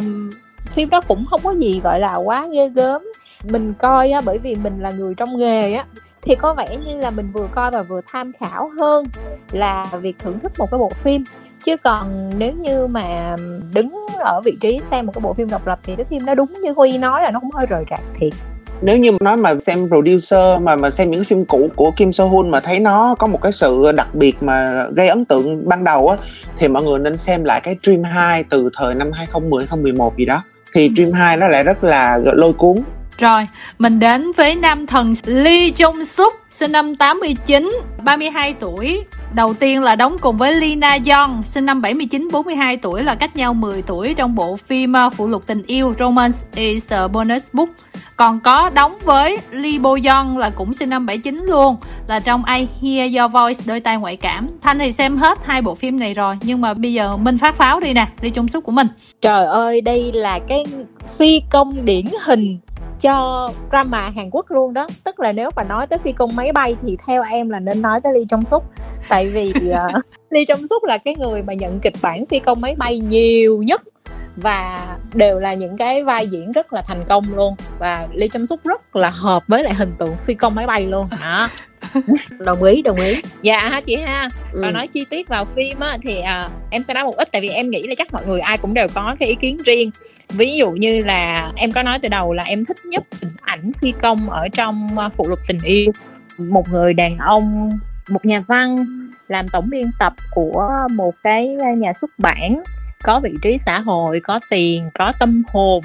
phim 0.66 0.90
đó 0.90 1.02
cũng 1.08 1.26
không 1.26 1.40
có 1.44 1.52
gì 1.52 1.82
gọi 1.84 2.00
là 2.00 2.16
quá 2.16 2.48
ghê 2.54 2.70
gớm. 2.70 3.02
Mình 3.44 3.74
coi 3.74 4.12
á 4.12 4.22
bởi 4.26 4.38
vì 4.38 4.56
mình 4.56 4.80
là 4.82 4.92
người 4.92 5.14
trong 5.16 5.38
nghề 5.38 5.74
á 5.74 5.86
thì 6.22 6.36
có 6.36 6.54
vẻ 6.54 6.78
như 6.86 7.00
là 7.00 7.12
mình 7.12 7.32
vừa 7.34 7.48
coi 7.52 7.72
và 7.72 7.84
vừa 7.84 8.02
tham 8.08 8.32
khảo 8.40 8.72
hơn 8.80 9.06
là 9.52 9.86
việc 10.02 10.20
thưởng 10.20 10.40
thức 10.40 10.52
một 10.58 10.72
cái 10.72 10.78
bộ 10.78 10.90
phim. 10.90 11.24
Chứ 11.66 11.78
còn 11.78 12.30
nếu 12.38 12.54
như 12.54 12.88
mà 12.88 13.36
đứng 13.74 13.96
ở 14.20 14.42
vị 14.46 14.58
trí 14.62 14.80
xem 14.90 15.06
một 15.06 15.12
cái 15.16 15.22
bộ 15.22 15.34
phim 15.34 15.50
độc 15.50 15.68
lập 15.68 15.80
thì 15.84 15.96
cái 15.96 16.06
phim 16.06 16.26
nó 16.26 16.36
đúng 16.36 16.54
như 16.62 16.72
huy 16.72 16.98
nói 16.98 17.22
là 17.22 17.32
nó 17.32 17.40
cũng 17.40 17.52
hơi 17.52 17.66
rời 17.66 17.84
rạc 17.90 18.02
thiệt. 18.14 18.34
Nếu 18.82 18.98
như 18.98 19.12
nói 19.22 19.38
mà 19.38 19.56
xem 19.60 19.88
producer 19.90 20.62
mà 20.62 20.76
mà 20.76 20.92
xem 20.92 21.12
những 21.12 21.24
phim 21.24 21.46
cũ 21.46 21.68
của 21.76 21.92
Kim 21.92 22.12
So 22.12 22.26
Hoon 22.26 22.50
mà 22.50 22.60
thấy 22.60 22.80
nó 22.80 23.16
có 23.16 23.28
một 23.28 23.42
cái 23.42 23.52
sự 23.52 23.92
đặc 23.92 24.16
biệt 24.16 24.44
mà 24.44 24.86
gây 24.96 25.08
ấn 25.08 25.26
tượng 25.26 25.70
ban 25.70 25.84
đầu 25.84 26.08
á 26.08 26.18
thì 26.58 26.68
mọi 26.68 26.84
người 26.84 27.00
nên 27.00 27.18
xem 27.18 27.44
lại 27.44 27.62
cái 27.64 27.78
Dream 27.84 28.04
2 28.04 28.44
từ 28.50 28.70
thời 28.78 28.96
năm 28.96 29.12
2010 29.12 29.66
2011 29.70 30.18
gì 30.18 30.26
đó. 30.26 30.44
Thì 30.74 30.88
ừ. 30.88 30.94
Dream 30.96 31.12
2 31.12 31.38
nó 31.38 31.48
lại 31.48 31.64
rất 31.64 31.84
là 31.84 32.20
lôi 32.24 32.54
cuốn 32.54 32.78
rồi, 33.22 33.48
mình 33.80 34.00
đến 34.00 34.32
với 34.32 34.56
nam 34.56 34.88
thần 34.88 35.14
Lee 35.26 35.70
Jong 35.70 36.06
Suk, 36.06 36.34
sinh 36.50 36.72
năm 36.72 36.96
89, 36.96 37.72
32 38.04 38.54
tuổi. 38.54 39.04
Đầu 39.34 39.54
tiên 39.54 39.82
là 39.82 39.96
đóng 39.96 40.18
cùng 40.22 40.38
với 40.38 40.54
Lee 40.54 40.76
Na 40.76 40.98
Young, 41.06 41.44
sinh 41.46 41.66
năm 41.66 41.82
79, 41.82 42.28
42 42.32 42.78
tuổi 42.78 43.04
là 43.04 43.16
cách 43.16 43.36
nhau 43.36 43.54
10 43.54 43.82
tuổi 43.82 44.14
trong 44.14 44.36
bộ 44.36 44.58
phim 44.58 44.94
ờ, 44.94 45.10
Phụ 45.10 45.28
lục 45.28 45.48
tình 45.48 45.62
yêu 45.68 45.94
Romance 46.00 46.38
is 46.56 46.94
a 46.94 47.08
Bonus 47.08 47.48
Book. 47.54 47.70
Còn 48.16 48.40
có 48.40 48.70
đóng 48.70 48.98
với 49.04 49.38
Lee 49.52 49.80
Bo 49.80 49.90
Young 49.90 50.38
là 50.38 50.50
cũng 50.50 50.74
sinh 50.74 50.90
năm 50.90 51.06
79 51.06 51.46
luôn 51.48 51.76
Là 52.08 52.20
trong 52.20 52.44
I 52.46 52.68
Hear 52.82 53.16
Your 53.16 53.32
Voice 53.32 53.64
đôi 53.68 53.80
tai 53.80 53.98
ngoại 53.98 54.16
cảm 54.16 54.48
Thanh 54.62 54.80
thì 54.80 54.92
xem 54.92 55.18
hết 55.18 55.38
hai 55.46 55.62
bộ 55.62 55.76
phim 55.76 56.00
này 56.00 56.14
rồi 56.14 56.38
Nhưng 56.42 56.62
mà 56.62 56.74
bây 56.74 56.94
giờ 56.94 57.18
Minh 57.18 57.38
phát 57.38 57.58
pháo 57.58 57.80
đi 57.80 57.94
nè 57.94 58.08
Lee 58.22 58.32
chung 58.32 58.48
Suk 58.48 58.64
của 58.64 58.72
mình 58.72 58.88
Trời 59.22 59.46
ơi 59.46 59.82
đây 59.82 60.12
là 60.14 60.40
cái 60.40 60.64
phi 61.18 61.42
công 61.52 61.86
điển 61.86 62.06
hình 62.24 62.60
cho 63.02 63.50
drama 63.70 64.10
Hàn 64.10 64.30
Quốc 64.32 64.46
luôn 64.50 64.74
đó. 64.74 64.88
Tức 65.04 65.20
là 65.20 65.32
nếu 65.32 65.50
mà 65.56 65.64
nói 65.64 65.88
tới 65.88 66.00
phi 66.00 66.12
công 66.12 66.36
máy 66.36 66.52
bay 66.54 66.76
thì 66.82 66.98
theo 67.08 67.24
em 67.24 67.50
là 67.50 67.60
nên 67.60 67.82
nói 67.82 68.02
tới 68.04 68.14
Lee 68.14 68.24
Jong 68.24 68.44
Suk. 68.44 68.64
Tại 69.10 69.28
vì 69.28 69.50
uh, 69.50 70.04
Lee 70.30 70.44
Jong 70.44 70.68
Suk 70.68 70.84
là 70.84 70.98
cái 70.98 71.16
người 71.16 71.44
mà 71.44 71.54
nhận 71.54 71.80
kịch 71.80 71.96
bản 72.02 72.26
phi 72.26 72.40
công 72.40 72.62
máy 72.62 72.76
bay 72.76 73.00
nhiều 73.00 73.64
nhất 73.64 73.82
và 74.36 74.88
đều 75.14 75.40
là 75.40 75.54
những 75.54 75.78
cái 75.78 76.04
vai 76.04 76.28
diễn 76.28 76.52
rất 76.52 76.74
là 76.74 76.82
thành 76.88 77.04
công 77.08 77.36
luôn. 77.36 77.56
Và 77.80 78.08
Lee 78.14 78.28
Jong 78.28 78.46
Suk 78.46 78.64
rất 78.64 78.96
là 78.96 79.10
hợp 79.10 79.44
với 79.48 79.64
lại 79.64 79.74
hình 79.74 79.94
tượng 79.98 80.18
phi 80.18 80.34
công 80.34 80.56
máy 80.56 80.68
bay 80.68 80.86
luôn. 80.86 81.08
Hả 81.12 81.50
đồng 82.40 82.64
ý 82.64 82.82
đồng 82.82 82.98
ý. 82.98 83.22
Dạ 83.42 83.60
ha 83.60 83.82
chị 83.82 83.96
ha. 83.96 84.30
Và 84.54 84.68
ừ. 84.68 84.72
nói 84.74 84.88
chi 84.88 85.06
tiết 85.10 85.28
vào 85.28 85.46
phim 85.46 85.80
á 85.80 85.98
thì 86.02 86.22
à, 86.22 86.50
em 86.70 86.84
sẽ 86.84 86.94
nói 86.94 87.04
một 87.04 87.16
ít 87.16 87.30
tại 87.32 87.42
vì 87.42 87.50
em 87.50 87.70
nghĩ 87.70 87.84
là 87.84 87.96
chắc 87.98 88.14
mọi 88.14 88.26
người 88.26 88.40
ai 88.40 88.58
cũng 88.58 88.74
đều 88.74 88.88
có 88.94 89.16
cái 89.20 89.30
ý 89.30 89.36
kiến 89.36 89.58
riêng. 89.66 89.92
Ví 90.30 90.56
dụ 90.56 90.72
như 90.72 91.00
là 91.00 91.52
em 91.56 91.72
có 91.72 91.84
nói 91.84 92.00
từ 92.00 92.10
đầu 92.10 92.34
là 92.34 92.44
em 92.44 92.66
thích 92.66 92.86
nhất 92.86 93.04
hình 93.22 93.32
ảnh 93.42 93.72
phi 93.82 93.94
công 94.02 94.30
ở 94.30 94.48
trong 94.48 95.00
à, 95.00 95.10
phụ 95.10 95.28
lục 95.28 95.40
tình 95.48 95.60
yêu. 95.64 95.92
Một 96.38 96.70
người 96.70 96.94
đàn 96.94 97.18
ông 97.18 97.80
một 98.10 98.26
nhà 98.26 98.44
văn 98.48 98.86
làm 99.28 99.50
tổng 99.50 99.70
biên 99.70 99.92
tập 100.00 100.14
của 100.32 100.70
một 100.92 101.16
cái 101.24 101.48
nhà 101.78 101.94
xuất 101.94 102.12
bản 102.18 102.64
có 103.04 103.20
vị 103.20 103.34
trí 103.42 103.58
xã 103.58 103.80
hội, 103.80 104.20
có 104.20 104.40
tiền, 104.50 104.90
có 104.94 105.14
tâm 105.20 105.44
hồn, 105.48 105.84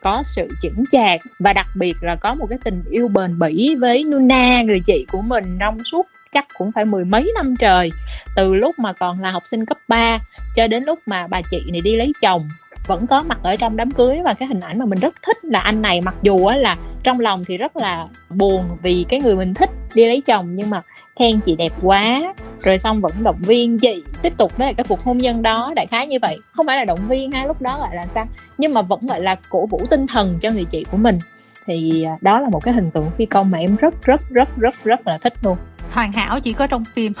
có 0.00 0.22
sự 0.24 0.48
chững 0.60 0.84
chạc 0.90 1.20
và 1.38 1.52
đặc 1.52 1.66
biệt 1.74 1.96
là 2.00 2.16
có 2.16 2.34
một 2.34 2.46
cái 2.50 2.58
tình 2.64 2.84
yêu 2.90 3.08
bền 3.08 3.38
bỉ 3.38 3.74
với 3.74 4.04
Nuna, 4.04 4.62
người 4.62 4.80
chị 4.80 5.06
của 5.12 5.22
mình, 5.22 5.56
trong 5.60 5.84
suốt 5.84 6.06
chắc 6.32 6.46
cũng 6.58 6.72
phải 6.72 6.84
mười 6.84 7.04
mấy 7.04 7.32
năm 7.34 7.54
trời, 7.56 7.90
từ 8.36 8.54
lúc 8.54 8.78
mà 8.78 8.92
còn 8.92 9.20
là 9.20 9.30
học 9.30 9.42
sinh 9.46 9.66
cấp 9.66 9.78
3 9.88 10.18
cho 10.54 10.66
đến 10.66 10.84
lúc 10.84 10.98
mà 11.06 11.26
bà 11.26 11.40
chị 11.50 11.62
này 11.72 11.80
đi 11.80 11.96
lấy 11.96 12.12
chồng 12.20 12.48
vẫn 12.86 13.06
có 13.06 13.22
mặt 13.22 13.38
ở 13.42 13.56
trong 13.56 13.76
đám 13.76 13.90
cưới 13.90 14.20
và 14.24 14.34
cái 14.34 14.48
hình 14.48 14.60
ảnh 14.60 14.78
mà 14.78 14.84
mình 14.84 14.98
rất 15.00 15.14
thích 15.22 15.36
là 15.42 15.60
anh 15.60 15.82
này 15.82 16.00
mặc 16.00 16.14
dù 16.22 16.46
á 16.46 16.56
là 16.56 16.76
trong 17.02 17.20
lòng 17.20 17.44
thì 17.46 17.58
rất 17.58 17.76
là 17.76 18.06
buồn 18.30 18.64
vì 18.82 19.04
cái 19.08 19.20
người 19.20 19.36
mình 19.36 19.54
thích 19.54 19.70
đi 19.94 20.06
lấy 20.06 20.20
chồng 20.20 20.54
nhưng 20.54 20.70
mà 20.70 20.82
khen 21.18 21.40
chị 21.40 21.56
đẹp 21.56 21.72
quá 21.82 22.34
rồi 22.60 22.78
xong 22.78 23.00
vẫn 23.00 23.12
động 23.22 23.38
viên 23.40 23.78
chị 23.78 24.04
tiếp 24.22 24.32
tục 24.36 24.56
với 24.56 24.66
lại 24.66 24.74
cái 24.74 24.84
cuộc 24.88 25.04
hôn 25.04 25.18
nhân 25.18 25.42
đó 25.42 25.72
đại 25.76 25.86
khái 25.86 26.06
như 26.06 26.18
vậy. 26.22 26.38
Không 26.52 26.66
phải 26.66 26.76
là 26.76 26.84
động 26.84 27.08
viên 27.08 27.32
ha 27.32 27.46
lúc 27.46 27.62
đó 27.62 27.78
gọi 27.78 27.96
là 27.96 28.06
sao? 28.06 28.26
Nhưng 28.58 28.74
mà 28.74 28.82
vẫn 28.82 29.06
gọi 29.06 29.20
là 29.20 29.34
cổ 29.48 29.66
vũ 29.66 29.80
tinh 29.90 30.06
thần 30.06 30.38
cho 30.40 30.50
người 30.50 30.64
chị 30.64 30.84
của 30.90 30.96
mình. 30.96 31.18
Thì 31.66 32.02
à, 32.02 32.16
đó 32.20 32.40
là 32.40 32.48
một 32.48 32.64
cái 32.64 32.74
hình 32.74 32.90
tượng 32.90 33.10
phi 33.10 33.26
công 33.26 33.50
mà 33.50 33.58
em 33.58 33.76
rất 33.76 33.94
rất 34.02 34.20
rất 34.30 34.56
rất 34.56 34.84
rất 34.84 35.06
là 35.06 35.18
thích 35.18 35.34
luôn. 35.42 35.56
Hoàn 35.90 36.12
hảo 36.12 36.40
chỉ 36.40 36.52
có 36.52 36.66
trong 36.66 36.84
phim. 36.84 37.12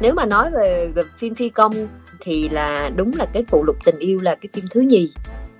Nếu 0.00 0.14
mà 0.14 0.26
nói 0.26 0.50
về, 0.50 0.92
về 0.94 1.02
phim 1.18 1.34
phi 1.34 1.48
công 1.48 1.72
thì 2.20 2.48
là 2.48 2.90
đúng 2.96 3.10
là 3.18 3.26
cái 3.32 3.44
phụ 3.48 3.64
lục 3.64 3.76
tình 3.84 3.98
yêu 3.98 4.18
là 4.22 4.34
cái 4.34 4.48
phim 4.52 4.64
thứ 4.70 4.80
nhì 4.80 5.12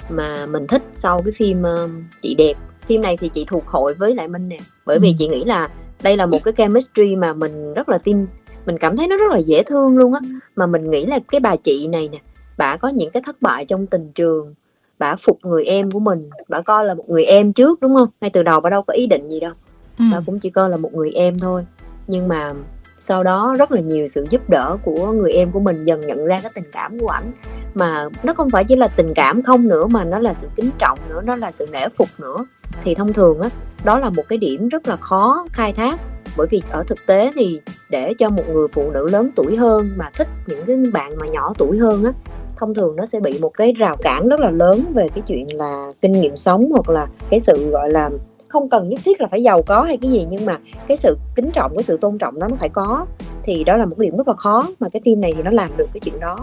mà 0.08 0.46
mình 0.46 0.66
thích 0.66 0.82
sau 0.92 1.22
cái 1.22 1.32
phim 1.32 1.62
uh, 1.62 1.90
chị 2.22 2.34
đẹp. 2.34 2.54
Phim 2.86 3.02
này 3.02 3.16
thì 3.16 3.28
chị 3.28 3.44
thuộc 3.48 3.66
hội 3.66 3.94
với 3.94 4.14
lại 4.14 4.28
minh 4.28 4.48
nè 4.48 4.56
bởi 4.86 4.98
vì 4.98 5.08
ừ. 5.08 5.14
chị 5.18 5.28
nghĩ 5.28 5.44
là 5.44 5.68
đây 6.02 6.16
là 6.16 6.26
một 6.26 6.44
cái 6.44 6.54
chemistry 6.56 7.16
mà 7.16 7.32
mình 7.32 7.74
rất 7.74 7.88
là 7.88 7.98
tin 7.98 8.26
mình 8.66 8.78
cảm 8.78 8.96
thấy 8.96 9.08
nó 9.08 9.16
rất 9.16 9.32
là 9.32 9.38
dễ 9.38 9.62
thương 9.62 9.96
luôn 9.98 10.14
á. 10.14 10.20
Mà 10.56 10.66
mình 10.66 10.90
nghĩ 10.90 11.06
là 11.06 11.18
cái 11.28 11.40
bà 11.40 11.56
chị 11.56 11.86
này 11.86 12.08
nè 12.08 12.18
bà 12.56 12.76
có 12.76 12.88
những 12.88 13.10
cái 13.10 13.22
thất 13.26 13.36
bại 13.42 13.64
trong 13.64 13.86
tình 13.86 14.12
trường 14.14 14.54
bà 14.98 15.16
phục 15.16 15.38
người 15.42 15.64
em 15.64 15.90
của 15.90 16.00
mình 16.00 16.30
bà 16.48 16.60
coi 16.62 16.84
là 16.84 16.94
một 16.94 17.10
người 17.10 17.24
em 17.24 17.52
trước 17.52 17.80
đúng 17.80 17.94
không? 17.94 18.08
Ngay 18.20 18.30
từ 18.30 18.42
đầu 18.42 18.60
bà 18.60 18.70
đâu 18.70 18.82
có 18.82 18.94
ý 18.94 19.06
định 19.06 19.28
gì 19.28 19.40
đâu. 19.40 19.52
Ừ. 19.98 20.04
bà 20.12 20.20
cũng 20.26 20.38
chỉ 20.38 20.50
coi 20.50 20.70
là 20.70 20.76
một 20.76 20.94
người 20.94 21.10
em 21.10 21.38
thôi. 21.38 21.66
Nhưng 22.06 22.28
mà 22.28 22.52
sau 22.98 23.24
đó 23.24 23.54
rất 23.58 23.72
là 23.72 23.80
nhiều 23.80 24.06
sự 24.06 24.24
giúp 24.30 24.50
đỡ 24.50 24.76
của 24.84 25.12
người 25.12 25.32
em 25.32 25.52
của 25.52 25.60
mình 25.60 25.84
dần 25.84 26.00
nhận 26.00 26.24
ra 26.24 26.40
cái 26.42 26.52
tình 26.54 26.70
cảm 26.72 26.98
của 27.00 27.08
ảnh. 27.08 27.30
Mà 27.74 28.08
nó 28.22 28.34
không 28.34 28.50
phải 28.50 28.64
chỉ 28.64 28.76
là 28.76 28.88
tình 28.88 29.14
cảm 29.14 29.42
không 29.42 29.68
nữa, 29.68 29.86
mà 29.86 30.04
nó 30.04 30.18
là 30.18 30.34
sự 30.34 30.46
kính 30.56 30.70
trọng 30.78 30.98
nữa, 31.08 31.20
nó 31.24 31.36
là 31.36 31.50
sự 31.50 31.66
nể 31.72 31.88
phục 31.96 32.08
nữa. 32.18 32.36
Thì 32.84 32.94
thông 32.94 33.12
thường 33.12 33.40
á, 33.40 33.48
đó 33.84 33.98
là 33.98 34.10
một 34.10 34.22
cái 34.28 34.38
điểm 34.38 34.68
rất 34.68 34.88
là 34.88 34.96
khó 34.96 35.46
khai 35.52 35.72
thác. 35.72 36.00
Bởi 36.36 36.46
vì 36.50 36.62
ở 36.70 36.82
thực 36.86 37.06
tế 37.06 37.30
thì 37.34 37.60
để 37.90 38.14
cho 38.18 38.30
một 38.30 38.42
người 38.52 38.68
phụ 38.68 38.90
nữ 38.90 39.08
lớn 39.12 39.30
tuổi 39.36 39.56
hơn 39.56 39.90
mà 39.96 40.10
thích 40.14 40.28
những 40.46 40.66
cái 40.66 40.76
bạn 40.92 41.12
mà 41.18 41.26
nhỏ 41.30 41.52
tuổi 41.58 41.78
hơn 41.78 42.04
á, 42.04 42.12
thông 42.56 42.74
thường 42.74 42.96
nó 42.96 43.04
sẽ 43.04 43.20
bị 43.20 43.38
một 43.42 43.50
cái 43.54 43.72
rào 43.72 43.96
cản 44.02 44.28
rất 44.28 44.40
là 44.40 44.50
lớn 44.50 44.84
về 44.94 45.08
cái 45.14 45.22
chuyện 45.26 45.56
là 45.56 45.90
kinh 46.02 46.12
nghiệm 46.12 46.36
sống 46.36 46.68
hoặc 46.70 46.88
là 46.88 47.06
cái 47.30 47.40
sự, 47.40 47.70
gọi 47.70 47.90
là 47.90 48.10
không 48.48 48.68
cần 48.68 48.88
nhất 48.88 48.98
thiết 49.04 49.20
là 49.20 49.28
phải 49.30 49.42
giàu 49.42 49.62
có 49.62 49.82
hay 49.82 49.96
cái 49.96 50.10
gì 50.10 50.26
nhưng 50.30 50.46
mà 50.46 50.58
cái 50.88 50.96
sự 50.96 51.16
kính 51.34 51.50
trọng 51.50 51.72
cái 51.76 51.82
sự 51.82 51.96
tôn 52.00 52.18
trọng 52.18 52.38
đó 52.38 52.48
nó 52.48 52.56
phải 52.56 52.68
có. 52.68 53.06
Thì 53.42 53.64
đó 53.64 53.76
là 53.76 53.84
một 53.84 53.98
điểm 53.98 54.16
rất 54.16 54.28
là 54.28 54.34
khó 54.34 54.68
mà 54.80 54.88
cái 54.88 55.02
phim 55.04 55.20
này 55.20 55.32
thì 55.36 55.42
nó 55.42 55.50
làm 55.50 55.76
được 55.76 55.86
cái 55.94 56.00
chuyện 56.00 56.20
đó. 56.20 56.38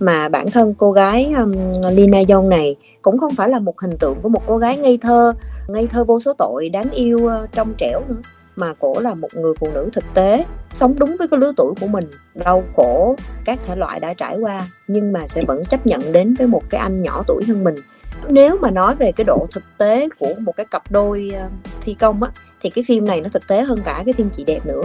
Mà 0.00 0.28
bản 0.28 0.50
thân 0.50 0.74
cô 0.78 0.92
gái 0.92 1.32
um, 1.38 1.54
Lina 1.92 2.18
Young 2.28 2.48
này 2.48 2.76
cũng 3.02 3.18
không 3.18 3.34
phải 3.34 3.48
là 3.48 3.58
một 3.58 3.80
hình 3.80 3.96
tượng 3.98 4.16
của 4.22 4.28
một 4.28 4.42
cô 4.46 4.58
gái 4.58 4.78
ngây 4.78 4.98
thơ 4.98 5.34
ngây 5.68 5.86
thơ 5.86 6.04
vô 6.04 6.20
số 6.20 6.32
tội 6.38 6.68
đáng 6.68 6.90
yêu 6.90 7.18
uh, 7.18 7.52
trong 7.52 7.74
trẻo 7.78 8.00
nữa 8.08 8.16
mà 8.56 8.74
cổ 8.78 8.94
là 9.00 9.14
một 9.14 9.28
người 9.34 9.54
phụ 9.60 9.68
nữ 9.74 9.90
thực 9.92 10.04
tế 10.14 10.44
sống 10.72 10.98
đúng 10.98 11.16
với 11.18 11.28
cái 11.28 11.40
lứa 11.40 11.52
tuổi 11.56 11.74
của 11.80 11.86
mình. 11.86 12.04
Đau 12.34 12.62
khổ 12.76 13.16
các 13.44 13.58
thể 13.66 13.76
loại 13.76 14.00
đã 14.00 14.14
trải 14.14 14.38
qua 14.38 14.60
nhưng 14.88 15.12
mà 15.12 15.26
sẽ 15.26 15.44
vẫn 15.44 15.64
chấp 15.64 15.86
nhận 15.86 16.00
đến 16.12 16.34
với 16.34 16.46
một 16.46 16.62
cái 16.70 16.80
anh 16.80 17.02
nhỏ 17.02 17.24
tuổi 17.26 17.42
hơn 17.48 17.64
mình 17.64 17.74
nếu 18.28 18.58
mà 18.60 18.70
nói 18.70 18.94
về 18.94 19.12
cái 19.12 19.24
độ 19.24 19.46
thực 19.52 19.64
tế 19.78 20.08
của 20.18 20.34
một 20.38 20.56
cái 20.56 20.66
cặp 20.70 20.82
đôi 20.90 21.30
ờ, 21.34 21.48
thi 21.80 21.94
công 21.94 22.22
á 22.22 22.30
thì 22.62 22.70
cái 22.70 22.84
phim 22.88 23.04
này 23.04 23.20
nó 23.20 23.28
thực 23.28 23.48
tế 23.48 23.62
hơn 23.62 23.78
cả 23.84 24.02
cái 24.06 24.12
phim 24.12 24.30
chị 24.30 24.44
đẹp 24.44 24.66
nữa. 24.66 24.82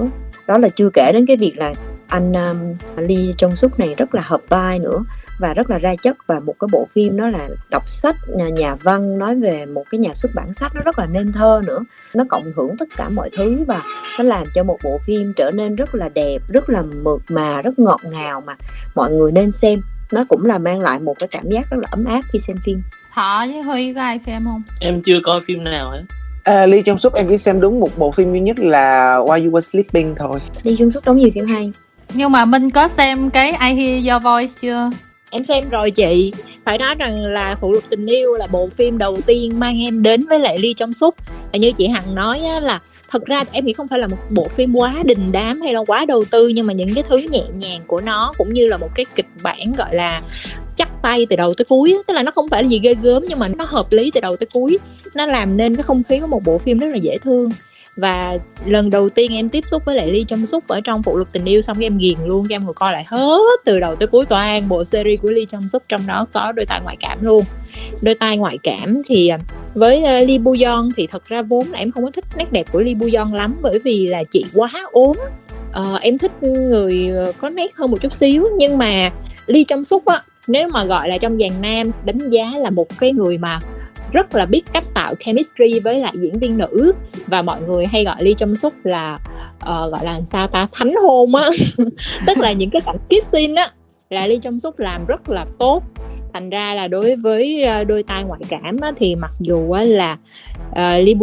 Đó 0.48 0.58
là 0.58 0.70
chưa 0.70 0.90
kể 0.94 1.12
đến 1.14 1.26
cái 1.26 1.38
việc 1.38 1.58
là 1.58 1.74
anh 2.08 2.34
um, 2.34 2.76
Lee 2.96 3.32
trong 3.38 3.56
suốt 3.56 3.80
này 3.80 3.96
rất 3.98 4.16
là 4.16 4.22
hợp 4.26 4.42
vai 4.50 4.80
nữa 4.80 5.04
và 5.40 5.54
rất 5.54 5.70
là 5.70 5.78
ra 5.78 5.96
chất 5.96 6.18
và 6.28 6.40
một 6.40 6.56
cái 6.60 6.68
bộ 6.72 6.88
phim 6.92 7.18
đó 7.18 7.30
là 7.30 7.50
đọc 7.70 7.90
sách 7.90 8.16
nhà, 8.36 8.50
nhà 8.50 8.76
văn 8.76 9.18
nói 9.18 9.36
về 9.36 9.66
một 9.66 9.84
cái 9.92 10.00
nhà 10.00 10.14
xuất 10.14 10.32
bản 10.36 10.54
sách 10.54 10.76
nó 10.76 10.82
rất 10.86 11.00
là 11.00 11.06
nên 11.06 11.32
thơ 11.32 11.62
nữa. 11.68 11.80
Nó 12.14 12.24
cộng 12.30 12.52
hưởng 12.56 12.78
tất 12.78 12.86
cả 12.98 13.10
mọi 13.10 13.30
thứ 13.38 13.58
và 13.68 13.82
nó 14.18 14.24
làm 14.24 14.44
cho 14.54 14.64
một 14.64 14.78
bộ 14.84 15.00
phim 15.06 15.34
trở 15.36 15.52
nên 15.52 15.76
rất 15.76 15.96
là 15.96 16.10
đẹp 16.10 16.40
rất 16.48 16.70
là 16.70 16.82
mượt 16.82 17.22
mà 17.30 17.62
rất 17.62 17.80
ngọt 17.80 18.02
ngào 18.04 18.42
mà 18.42 18.56
mọi 18.96 19.12
người 19.12 19.32
nên 19.32 19.52
xem. 19.52 19.82
Nó 20.12 20.24
cũng 20.30 20.46
là 20.46 20.58
mang 20.58 20.80
lại 20.80 21.00
một 21.00 21.20
cái 21.20 21.28
cảm 21.28 21.50
giác 21.50 21.70
rất 21.70 21.78
là 21.78 21.88
ấm 21.92 22.06
áp 22.06 22.22
khi 22.32 22.40
xem 22.40 22.58
phim. 22.66 22.82
Thọ 23.16 23.46
với 23.48 23.62
Huy 23.62 23.94
có 23.94 24.02
ai 24.02 24.20
xem 24.26 24.46
không? 24.46 24.64
Em 24.80 25.02
chưa 25.02 25.20
coi 25.24 25.42
phim 25.42 25.64
nào 25.64 25.92
hết 25.92 26.04
À, 26.44 26.66
Lee 26.66 26.82
Jong 26.82 26.98
Suk 26.98 27.14
em 27.14 27.28
chỉ 27.30 27.38
xem 27.38 27.60
đúng 27.62 27.80
một 27.80 27.98
bộ 27.98 28.12
phim 28.12 28.32
duy 28.34 28.40
nhất 28.40 28.60
là 28.60 29.18
While 29.20 29.46
You 29.46 29.52
Were 29.52 29.62
Sleeping 29.62 30.16
thôi. 30.18 30.40
Lee 30.64 30.76
Jong 30.76 30.90
Suk 30.90 31.06
đóng 31.06 31.18
nhiều 31.18 31.30
phim 31.34 31.46
hay. 31.46 31.72
Nhưng 32.14 32.32
mà 32.32 32.46
Minh 32.46 32.70
có 32.70 32.88
xem 32.88 33.30
cái 33.30 33.52
I 33.52 33.84
Hear 33.84 34.08
Your 34.08 34.24
Voice 34.24 34.54
chưa? 34.62 34.90
Em 35.32 35.44
xem 35.44 35.70
rồi 35.70 35.92
chị 35.92 36.34
Phải 36.66 36.78
nói 36.78 36.96
rằng 36.96 37.26
là 37.26 37.56
Phụ 37.62 37.74
lục 37.74 37.84
tình 37.90 38.06
yêu 38.06 38.36
là 38.36 38.48
bộ 38.52 38.70
phim 38.78 38.98
đầu 38.98 39.18
tiên 39.26 39.60
mang 39.60 39.82
em 39.82 40.04
đến 40.04 40.26
với 40.30 40.40
lại 40.40 40.58
Lee 40.60 40.72
Jong 40.72 40.92
Suk 40.92 41.16
Và 41.54 41.60
như 41.60 41.72
chị 41.72 41.88
Hằng 41.88 42.16
nói 42.16 42.40
á, 42.40 42.60
là 42.60 42.80
thật 43.16 43.26
ra 43.26 43.44
em 43.52 43.66
nghĩ 43.66 43.74
không 43.74 43.88
phải 43.88 44.00
là 44.00 44.08
một 44.08 44.18
bộ 44.30 44.48
phim 44.48 44.76
quá 44.76 44.94
đình 45.06 45.32
đám 45.32 45.62
hay 45.62 45.74
là 45.74 45.80
quá 45.88 46.06
đầu 46.06 46.24
tư, 46.32 46.48
nhưng 46.48 46.68
mà 46.68 46.74
những 46.74 46.94
cái 46.94 47.04
thứ 47.10 47.18
nhẹ 47.18 47.44
nhàng 47.54 47.82
của 47.88 48.02
nó 48.02 48.34
cũng 48.38 48.54
như 48.54 48.68
là 48.68 48.78
một 48.78 48.90
cái 48.96 49.06
kịch 49.16 49.26
bản, 49.44 49.74
gọi 49.78 49.96
là 49.96 50.22
chắc 50.76 50.90
tay 51.02 51.26
từ 51.30 51.36
đầu 51.36 51.54
tới 51.54 51.66
cuối 51.66 51.98
tức 52.08 52.14
là 52.14 52.24
nó 52.24 52.32
không 52.32 52.50
phải 52.50 52.64
là 52.64 52.70
gì 52.70 52.80
ghê 52.84 52.96
gớm, 53.02 53.24
nhưng 53.28 53.40
mà 53.40 53.48
nó 53.48 53.66
hợp 53.68 53.92
lý 53.92 54.12
từ 54.12 54.22
đầu 54.22 54.36
tới 54.36 54.48
cuối. 54.54 54.78
Nó 55.14 55.26
làm 55.26 55.58
nên 55.58 55.76
cái 55.76 55.84
không 55.84 56.04
khí 56.04 56.20
của 56.20 56.28
một 56.28 56.44
bộ 56.46 56.58
phim 56.58 56.80
rất 56.80 56.88
là 56.88 56.98
dễ 56.98 57.18
thương. 57.18 57.50
Và 57.96 58.38
lần 58.66 58.90
đầu 58.90 59.10
tiên 59.10 59.34
em 59.34 59.50
tiếp 59.50 59.66
xúc 59.66 59.86
với 59.86 59.96
lại 59.96 60.08
ly 60.12 60.26
trong 60.28 60.46
xúc 60.46 60.68
ở 60.68 60.82
trong 60.82 61.04
phụ 61.04 61.18
lục 61.18 61.28
tình 61.32 61.46
yêu 61.46 61.62
xong 61.62 61.78
cái 61.80 61.86
em 61.86 61.98
ghiền 61.98 62.18
luôn, 62.26 62.46
cái 62.50 62.56
em 62.56 62.64
ngồi 62.66 62.74
coi 62.74 62.92
lại 62.92 63.06
hết 63.08 63.42
từ 63.66 63.80
đầu 63.80 63.96
tới 63.96 64.08
cuối 64.08 64.26
toàn 64.26 64.70
bộ 64.70 64.84
series 64.84 65.22
của 65.22 65.30
ly 65.30 65.46
trong 65.46 65.70
xúc 65.70 65.84
trong 65.90 66.08
đó 66.08 66.26
có 66.34 66.52
đôi 66.52 66.66
tai 66.66 66.82
ngoại 66.84 66.98
cảm 67.00 67.26
luôn. 67.26 67.44
Đôi 68.02 68.16
tai 68.16 68.38
ngoại 68.38 68.58
cảm 68.64 69.02
thì 69.06 69.28
à, 69.28 69.40
với 69.76 69.98
uh, 69.98 70.28
Lee 70.28 70.68
thì 70.98 71.08
thật 71.08 71.26
ra 71.26 71.42
vốn 71.42 71.68
là 71.72 71.80
em 71.80 71.92
không 71.92 72.04
có 72.04 72.12
thích 72.12 72.26
nét 72.38 72.52
đẹp 72.52 72.72
của 72.72 72.80
Lee 72.80 72.94
Bu 72.94 73.08
lắm 73.34 73.58
bởi 73.62 73.80
vì 73.80 74.08
là 74.08 74.24
chị 74.32 74.46
quá 74.54 74.72
ốm. 74.92 75.16
Uh, 75.70 76.02
em 76.02 76.18
thích 76.18 76.32
người 76.44 77.10
ờ, 77.16 77.32
có 77.38 77.50
nét 77.50 77.76
hơn 77.76 77.92
một 77.92 77.98
chút 78.02 78.14
xíu 78.14 78.48
nhưng 78.58 78.78
mà 78.78 79.12
Lee 79.46 79.64
trong 79.64 79.86
xúc 79.86 80.06
á 80.06 80.22
nếu 80.48 80.68
mà 80.68 80.86
gọi 80.86 81.10
là 81.10 81.18
trong 81.18 81.38
dàn 81.40 81.62
nam 81.62 81.92
đánh 82.06 82.30
giá 82.30 82.52
là 82.58 82.70
một 82.70 82.88
cái 83.00 83.12
người 83.12 83.38
mà 83.38 83.60
rất 84.12 84.36
là 84.36 84.46
biết 84.46 84.64
cách 84.74 84.84
tạo 84.94 85.16
chemistry 85.20 85.80
với 85.80 86.00
lại 86.00 86.14
diễn 86.16 86.40
viên 86.40 86.58
nữ 86.58 86.94
và 87.28 87.42
mọi 87.42 87.62
người 87.62 87.86
hay 87.86 88.06
gọi 88.06 88.16
ly 88.20 88.34
Trong 88.34 88.56
Suk 88.56 88.74
là 88.84 89.20
uh, 89.56 89.92
gọi 89.92 90.06
là 90.06 90.22
sao 90.26 90.48
ta 90.48 90.68
thánh 90.72 90.96
hôn 90.96 91.36
á. 91.36 91.50
Tức 92.28 92.38
là 92.38 92.52
những 92.52 92.70
cái 92.70 92.82
cảnh 92.86 92.98
kissing 93.10 93.56
á 93.56 93.72
là 94.10 94.28
ly 94.28 94.40
Trong 94.42 94.60
Suk 94.60 94.80
làm 94.80 95.06
rất 95.06 95.30
là 95.30 95.46
tốt 95.60 95.84
thành 96.36 96.50
ra 96.50 96.76
là 96.76 96.88
đối 96.88 97.16
với 97.16 97.64
ờ, 97.64 97.84
đôi 97.84 98.04
tai 98.04 98.24
ngoại 98.24 98.42
cảm 98.50 98.78
á, 98.82 98.92
thì 98.96 99.16
mặc 99.16 99.32
dù 99.40 99.72
á, 99.72 99.84
là 99.84 100.18
uh, 100.70 100.76
Lee 100.76 101.16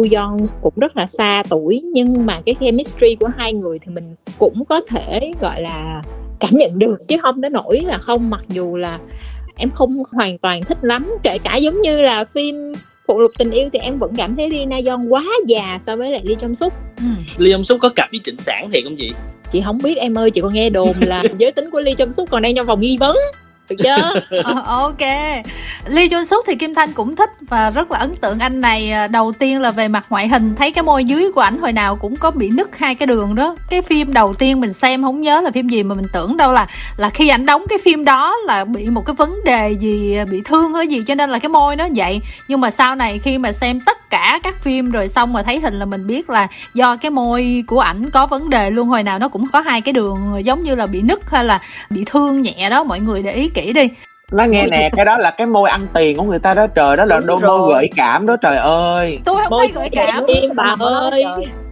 cũng 0.61 0.73
rất 0.75 0.97
là 0.97 1.07
xa 1.07 1.43
tuổi 1.49 1.81
nhưng 1.93 2.25
mà 2.25 2.41
cái 2.45 2.55
chemistry 2.59 3.15
của 3.15 3.29
hai 3.37 3.53
người 3.53 3.79
thì 3.79 3.91
mình 3.91 4.15
cũng 4.37 4.65
có 4.65 4.81
thể 4.89 5.31
gọi 5.41 5.61
là 5.61 6.01
cảm 6.39 6.49
nhận 6.53 6.79
được 6.79 6.97
chứ 7.07 7.17
không 7.21 7.41
đến 7.41 7.53
nổi 7.53 7.81
là 7.85 7.97
không 7.97 8.29
mặc 8.29 8.41
dù 8.49 8.77
là 8.77 8.99
em 9.55 9.71
không 9.71 10.03
hoàn 10.11 10.37
toàn 10.37 10.63
thích 10.63 10.77
lắm 10.81 11.13
kể 11.23 11.37
cả 11.37 11.55
giống 11.55 11.81
như 11.81 12.01
là 12.01 12.25
phim 12.25 12.55
phụ 13.07 13.19
lục 13.19 13.31
tình 13.37 13.51
yêu 13.51 13.69
thì 13.73 13.79
em 13.79 13.97
vẫn 13.97 14.15
cảm 14.17 14.35
thấy 14.35 14.49
Lina 14.49 14.79
Yon 14.85 15.09
quá 15.09 15.23
già 15.47 15.77
so 15.81 15.95
với 15.95 16.11
lại 16.11 16.21
Lee 16.23 16.35
Trong 16.35 16.55
Súc 16.55 16.73
ừ. 16.97 17.05
Lee 17.37 17.51
Trong 17.51 17.63
Súc 17.63 17.79
có 17.81 17.89
cặp 17.89 18.11
với 18.11 18.19
Trịnh 18.23 18.37
Sản 18.37 18.69
thiệt 18.71 18.83
không 18.83 18.95
chị? 18.97 19.11
Chị 19.51 19.61
không 19.65 19.77
biết 19.83 19.97
em 19.97 20.17
ơi, 20.17 20.31
chị 20.31 20.41
còn 20.41 20.53
nghe 20.53 20.69
đồn 20.69 20.93
là 21.01 21.23
giới 21.37 21.51
tính 21.51 21.69
của 21.71 21.79
Lee 21.79 21.95
Trong 21.95 22.13
Súc 22.13 22.29
còn 22.29 22.41
đang 22.41 22.55
trong 22.55 22.65
vòng 22.65 22.79
nghi 22.79 22.97
vấn 22.97 23.17
được 23.69 23.75
chưa? 23.83 24.19
Ờ, 24.43 24.63
ok. 24.65 24.99
Lee 25.85 26.07
Jun 26.07 26.25
Suk 26.25 26.45
thì 26.47 26.55
Kim 26.55 26.73
Thanh 26.73 26.93
cũng 26.93 27.15
thích 27.15 27.29
và 27.49 27.69
rất 27.69 27.91
là 27.91 27.99
ấn 27.99 28.15
tượng 28.15 28.39
anh 28.39 28.61
này. 28.61 28.91
À, 28.91 29.07
đầu 29.07 29.31
tiên 29.31 29.61
là 29.61 29.71
về 29.71 29.87
mặt 29.87 30.05
ngoại 30.09 30.27
hình, 30.27 30.55
thấy 30.55 30.71
cái 30.71 30.83
môi 30.83 31.05
dưới 31.05 31.31
của 31.31 31.41
ảnh 31.41 31.57
hồi 31.57 31.73
nào 31.73 31.95
cũng 31.95 32.15
có 32.15 32.31
bị 32.31 32.49
nứt 32.49 32.67
hai 32.77 32.95
cái 32.95 33.07
đường 33.07 33.35
đó. 33.35 33.55
Cái 33.69 33.81
phim 33.81 34.13
đầu 34.13 34.33
tiên 34.33 34.61
mình 34.61 34.73
xem 34.73 35.03
không 35.03 35.21
nhớ 35.21 35.41
là 35.41 35.51
phim 35.51 35.69
gì 35.69 35.83
mà 35.83 35.95
mình 35.95 36.07
tưởng 36.13 36.37
đâu 36.37 36.53
là 36.53 36.67
là 36.97 37.09
khi 37.09 37.27
ảnh 37.27 37.45
đóng 37.45 37.63
cái 37.69 37.79
phim 37.83 38.05
đó 38.05 38.35
là 38.45 38.65
bị 38.65 38.85
một 38.85 39.05
cái 39.05 39.13
vấn 39.13 39.43
đề 39.45 39.71
gì 39.71 40.15
à, 40.15 40.25
bị 40.25 40.41
thương 40.45 40.73
hay 40.73 40.87
gì, 40.87 41.03
cho 41.07 41.15
nên 41.15 41.29
là 41.29 41.39
cái 41.39 41.49
môi 41.49 41.75
nó 41.75 41.87
vậy. 41.95 42.21
Nhưng 42.47 42.61
mà 42.61 42.71
sau 42.71 42.95
này 42.95 43.19
khi 43.23 43.37
mà 43.37 43.51
xem 43.51 43.79
tất 43.85 44.09
cả 44.09 44.39
các 44.43 44.55
phim 44.61 44.91
rồi 44.91 45.07
xong 45.07 45.33
mà 45.33 45.43
thấy 45.43 45.59
hình 45.59 45.79
là 45.79 45.85
mình 45.85 46.07
biết 46.07 46.29
là 46.29 46.47
do 46.73 46.95
cái 46.95 47.11
môi 47.11 47.63
của 47.67 47.79
ảnh 47.79 48.09
có 48.09 48.25
vấn 48.27 48.49
đề 48.49 48.71
luôn, 48.71 48.87
hồi 48.87 49.03
nào 49.03 49.19
nó 49.19 49.29
cũng 49.29 49.47
có 49.53 49.61
hai 49.61 49.81
cái 49.81 49.93
đường 49.93 50.41
giống 50.43 50.63
như 50.63 50.75
là 50.75 50.87
bị 50.87 51.01
nứt 51.01 51.19
hay 51.31 51.45
là 51.45 51.59
bị 51.89 52.03
thương 52.05 52.41
nhẹ 52.41 52.69
đó, 52.69 52.83
mọi 52.83 52.99
người 52.99 53.21
để 53.21 53.31
ý 53.31 53.49
kỹ 53.53 53.73
đi. 53.73 53.89
Nó 54.31 54.43
nghe 54.43 54.67
nè 54.67 54.89
cái 54.97 55.05
đó 55.05 55.17
là 55.17 55.31
cái 55.31 55.47
môi 55.47 55.69
ăn 55.69 55.81
tiền 55.93 56.17
của 56.17 56.23
người 56.23 56.39
ta 56.39 56.53
đó 56.53 56.67
trời 56.67 56.97
đó 56.97 57.05
là 57.05 57.19
đôi 57.25 57.39
môi 57.39 57.73
gợi 57.73 57.89
cảm 57.95 58.25
đó 58.25 58.35
trời 58.35 58.57
ơi. 58.57 59.19
Tôi 59.25 59.35
không 59.35 59.49
môi 59.49 59.67
thấy 59.67 59.71
gợi 59.75 59.89
cảm. 60.07 60.25
im 60.25 60.51
bà 60.55 60.75
ơi 60.79 61.23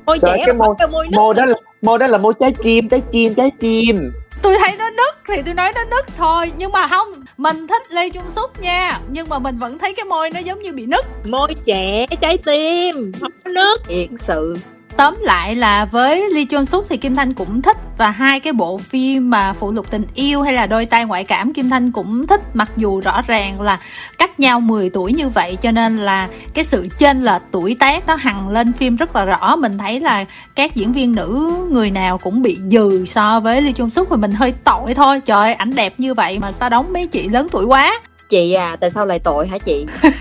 môi 0.06 0.20
trời, 0.20 0.38
trẻ 0.38 0.44
cái 0.46 0.56
môi, 0.56 0.76
môi, 0.92 1.08
môi 1.12 1.34
đó 1.34 1.46
là 1.46 1.56
môi 1.82 2.00
đó 2.00 2.08
là 2.08 2.18
môi 2.18 2.34
trái 2.40 2.54
kim 2.64 2.90
trái 2.90 3.02
chim 3.12 3.34
trái 3.36 3.52
chim 3.60 4.12
tôi 4.42 4.58
thấy 4.60 4.78
nó 4.78 4.90
nứt 4.90 5.16
thì 5.28 5.42
tôi 5.46 5.54
nói 5.54 5.72
nó 5.76 5.84
nứt 5.84 6.06
thôi 6.18 6.52
nhưng 6.58 6.72
mà 6.72 6.88
không 6.88 7.08
mình 7.38 7.68
thích 7.68 7.82
lê 7.90 8.10
trung 8.10 8.24
súc 8.36 8.62
nha 8.62 9.00
nhưng 9.08 9.30
mà 9.30 9.40
mình 9.40 9.58
vẫn 9.58 9.80
thấy 9.80 9.94
cái 9.94 10.04
môi 10.04 10.30
nó 10.30 10.40
giống 10.40 10.62
như 10.62 10.72
bị 10.72 10.86
nứt. 10.86 11.06
Môi 11.26 11.56
trẻ 11.64 12.06
trái 12.20 12.38
tim 12.38 13.12
không 13.22 13.32
có 13.46 13.52
nứt. 13.52 13.82
Thiệt 13.88 14.10
sự 14.20 14.56
tóm 14.98 15.18
lại 15.22 15.56
là 15.56 15.86
với 15.86 16.30
Lee 16.34 16.44
Jong 16.44 16.66
Suk 16.66 16.86
thì 16.90 16.98
Kim 16.98 17.16
Thanh 17.16 17.34
cũng 17.34 17.62
thích 17.62 17.78
và 17.98 18.12
hai 18.12 18.40
cái 18.40 18.54
bộ 18.54 18.78
phim 18.78 19.30
mà 19.30 19.54
phụ 19.54 19.72
lục 19.72 19.92
tình 19.92 20.06
yêu 20.14 20.42
hay 20.42 20.54
là 20.54 20.66
đôi 20.68 20.86
tay 20.86 21.06
ngoại 21.06 21.24
cảm 21.24 21.54
Kim 21.54 21.70
Thanh 21.70 21.92
cũng 21.92 22.28
thích. 22.28 22.42
Mặc 22.54 22.72
dù 22.78 23.00
rõ 23.00 23.22
ràng 23.28 23.62
là 23.62 23.80
cách 24.18 24.40
nhau 24.40 24.60
10 24.60 24.90
tuổi 24.90 25.14
như 25.14 25.30
vậy 25.30 25.58
cho 25.62 25.72
nên 25.72 25.98
là 25.98 26.30
cái 26.54 26.66
sự 26.66 26.88
chênh 26.98 27.24
lệch 27.24 27.42
tuổi 27.52 27.76
tác 27.80 28.08
nó 28.08 28.16
hằng 28.16 28.50
lên 28.50 28.74
phim 28.74 28.96
rất 28.96 29.16
là 29.16 29.26
rõ. 29.26 29.56
Mình 29.56 29.78
thấy 29.78 30.00
là 30.00 30.26
các 30.56 30.76
diễn 30.76 30.94
viên 30.94 31.16
nữ 31.16 31.52
người 31.70 31.92
nào 31.92 32.18
cũng 32.18 32.42
bị 32.42 32.58
dừ 32.72 33.06
so 33.06 33.40
với 33.40 33.62
Lee 33.62 33.72
Jong 33.72 33.90
Suk 33.90 34.10
và 34.10 34.18
mình 34.18 34.32
hơi 34.32 34.54
tội 34.64 34.94
thôi. 34.94 35.22
Trời 35.26 35.38
ơi 35.38 35.54
ảnh 35.54 35.76
đẹp 35.76 35.94
như 35.98 36.14
vậy 36.14 36.40
mà 36.40 36.52
sao 36.52 36.70
đóng 36.70 36.94
mấy 36.94 37.08
chị 37.08 37.30
lớn 37.30 37.48
tuổi 37.52 37.66
quá? 37.66 38.00
Chị 38.30 38.54
à 38.54 38.78
tại 38.82 38.90
sao 38.90 39.06
lại 39.06 39.20
tội 39.20 39.48
hả 39.48 39.58
chị? 39.58 39.86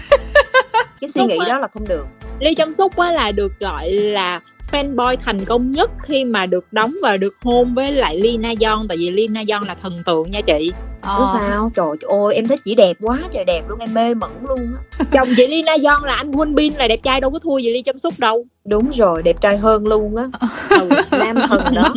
Cái 1.00 1.10
suy 1.14 1.24
nghĩ 1.24 1.38
đó 1.48 1.58
là 1.58 1.68
không 1.74 1.88
được. 1.88 2.06
Lee 2.40 2.52
Jong 2.52 2.72
Suk 2.72 2.96
quá 2.96 3.12
là 3.12 3.32
được 3.32 3.60
gọi 3.60 3.90
là 3.90 4.40
fanboy 4.72 5.16
thành 5.16 5.44
công 5.44 5.70
nhất 5.70 5.90
khi 6.02 6.24
mà 6.24 6.46
được 6.46 6.72
đóng 6.72 6.94
và 7.02 7.16
được 7.16 7.34
hôn 7.42 7.74
với 7.74 7.92
lại 7.92 8.20
Lina 8.20 8.48
Yon 8.48 8.88
tại 8.88 8.96
vì 8.98 9.10
Lina 9.10 9.42
Yon 9.52 9.62
là 9.68 9.74
thần 9.74 9.96
tượng 10.06 10.30
nha 10.30 10.40
chị. 10.40 10.72
Ờ. 11.02 11.26
sao? 11.32 11.70
Trời 11.74 11.86
ơi 12.08 12.34
em 12.34 12.46
thích 12.46 12.60
chị 12.64 12.74
đẹp 12.74 12.96
quá 13.00 13.16
trời 13.32 13.44
đẹp 13.44 13.62
luôn 13.68 13.78
em 13.78 13.94
mê 13.94 14.14
mẩn 14.14 14.30
luôn 14.48 14.58
á. 14.58 15.04
Chồng 15.12 15.28
chị 15.36 15.46
Lina 15.46 15.72
Yon 15.72 16.04
là 16.04 16.14
anh 16.14 16.30
Won 16.30 16.54
Bin 16.54 16.72
là 16.72 16.88
đẹp 16.88 17.00
trai 17.02 17.20
đâu 17.20 17.30
có 17.30 17.38
thua 17.38 17.58
gì 17.58 17.70
Lee 17.70 17.82
Chăm 17.82 17.98
Súc 17.98 18.14
đâu. 18.18 18.46
Đúng 18.64 18.90
rồi 18.90 19.22
đẹp 19.22 19.40
trai 19.40 19.56
hơn 19.56 19.86
luôn 19.86 20.16
á. 20.16 20.28
Ừ, 20.70 20.88
nam 21.10 21.36
thần 21.48 21.74
đó. 21.74 21.94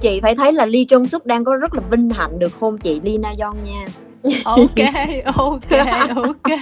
Chị 0.00 0.20
phải 0.22 0.34
thấy 0.34 0.52
là 0.52 0.66
Lee 0.66 0.82
Jong 0.82 1.06
Suk 1.06 1.26
đang 1.26 1.44
có 1.44 1.56
rất 1.56 1.74
là 1.74 1.82
vinh 1.90 2.10
hạnh 2.10 2.38
được 2.38 2.52
hôn 2.60 2.78
chị 2.78 3.00
Lina 3.04 3.32
Yon 3.38 3.56
nha 3.64 3.84
ok 4.44 4.70
ok 5.36 5.70
ok. 6.16 6.58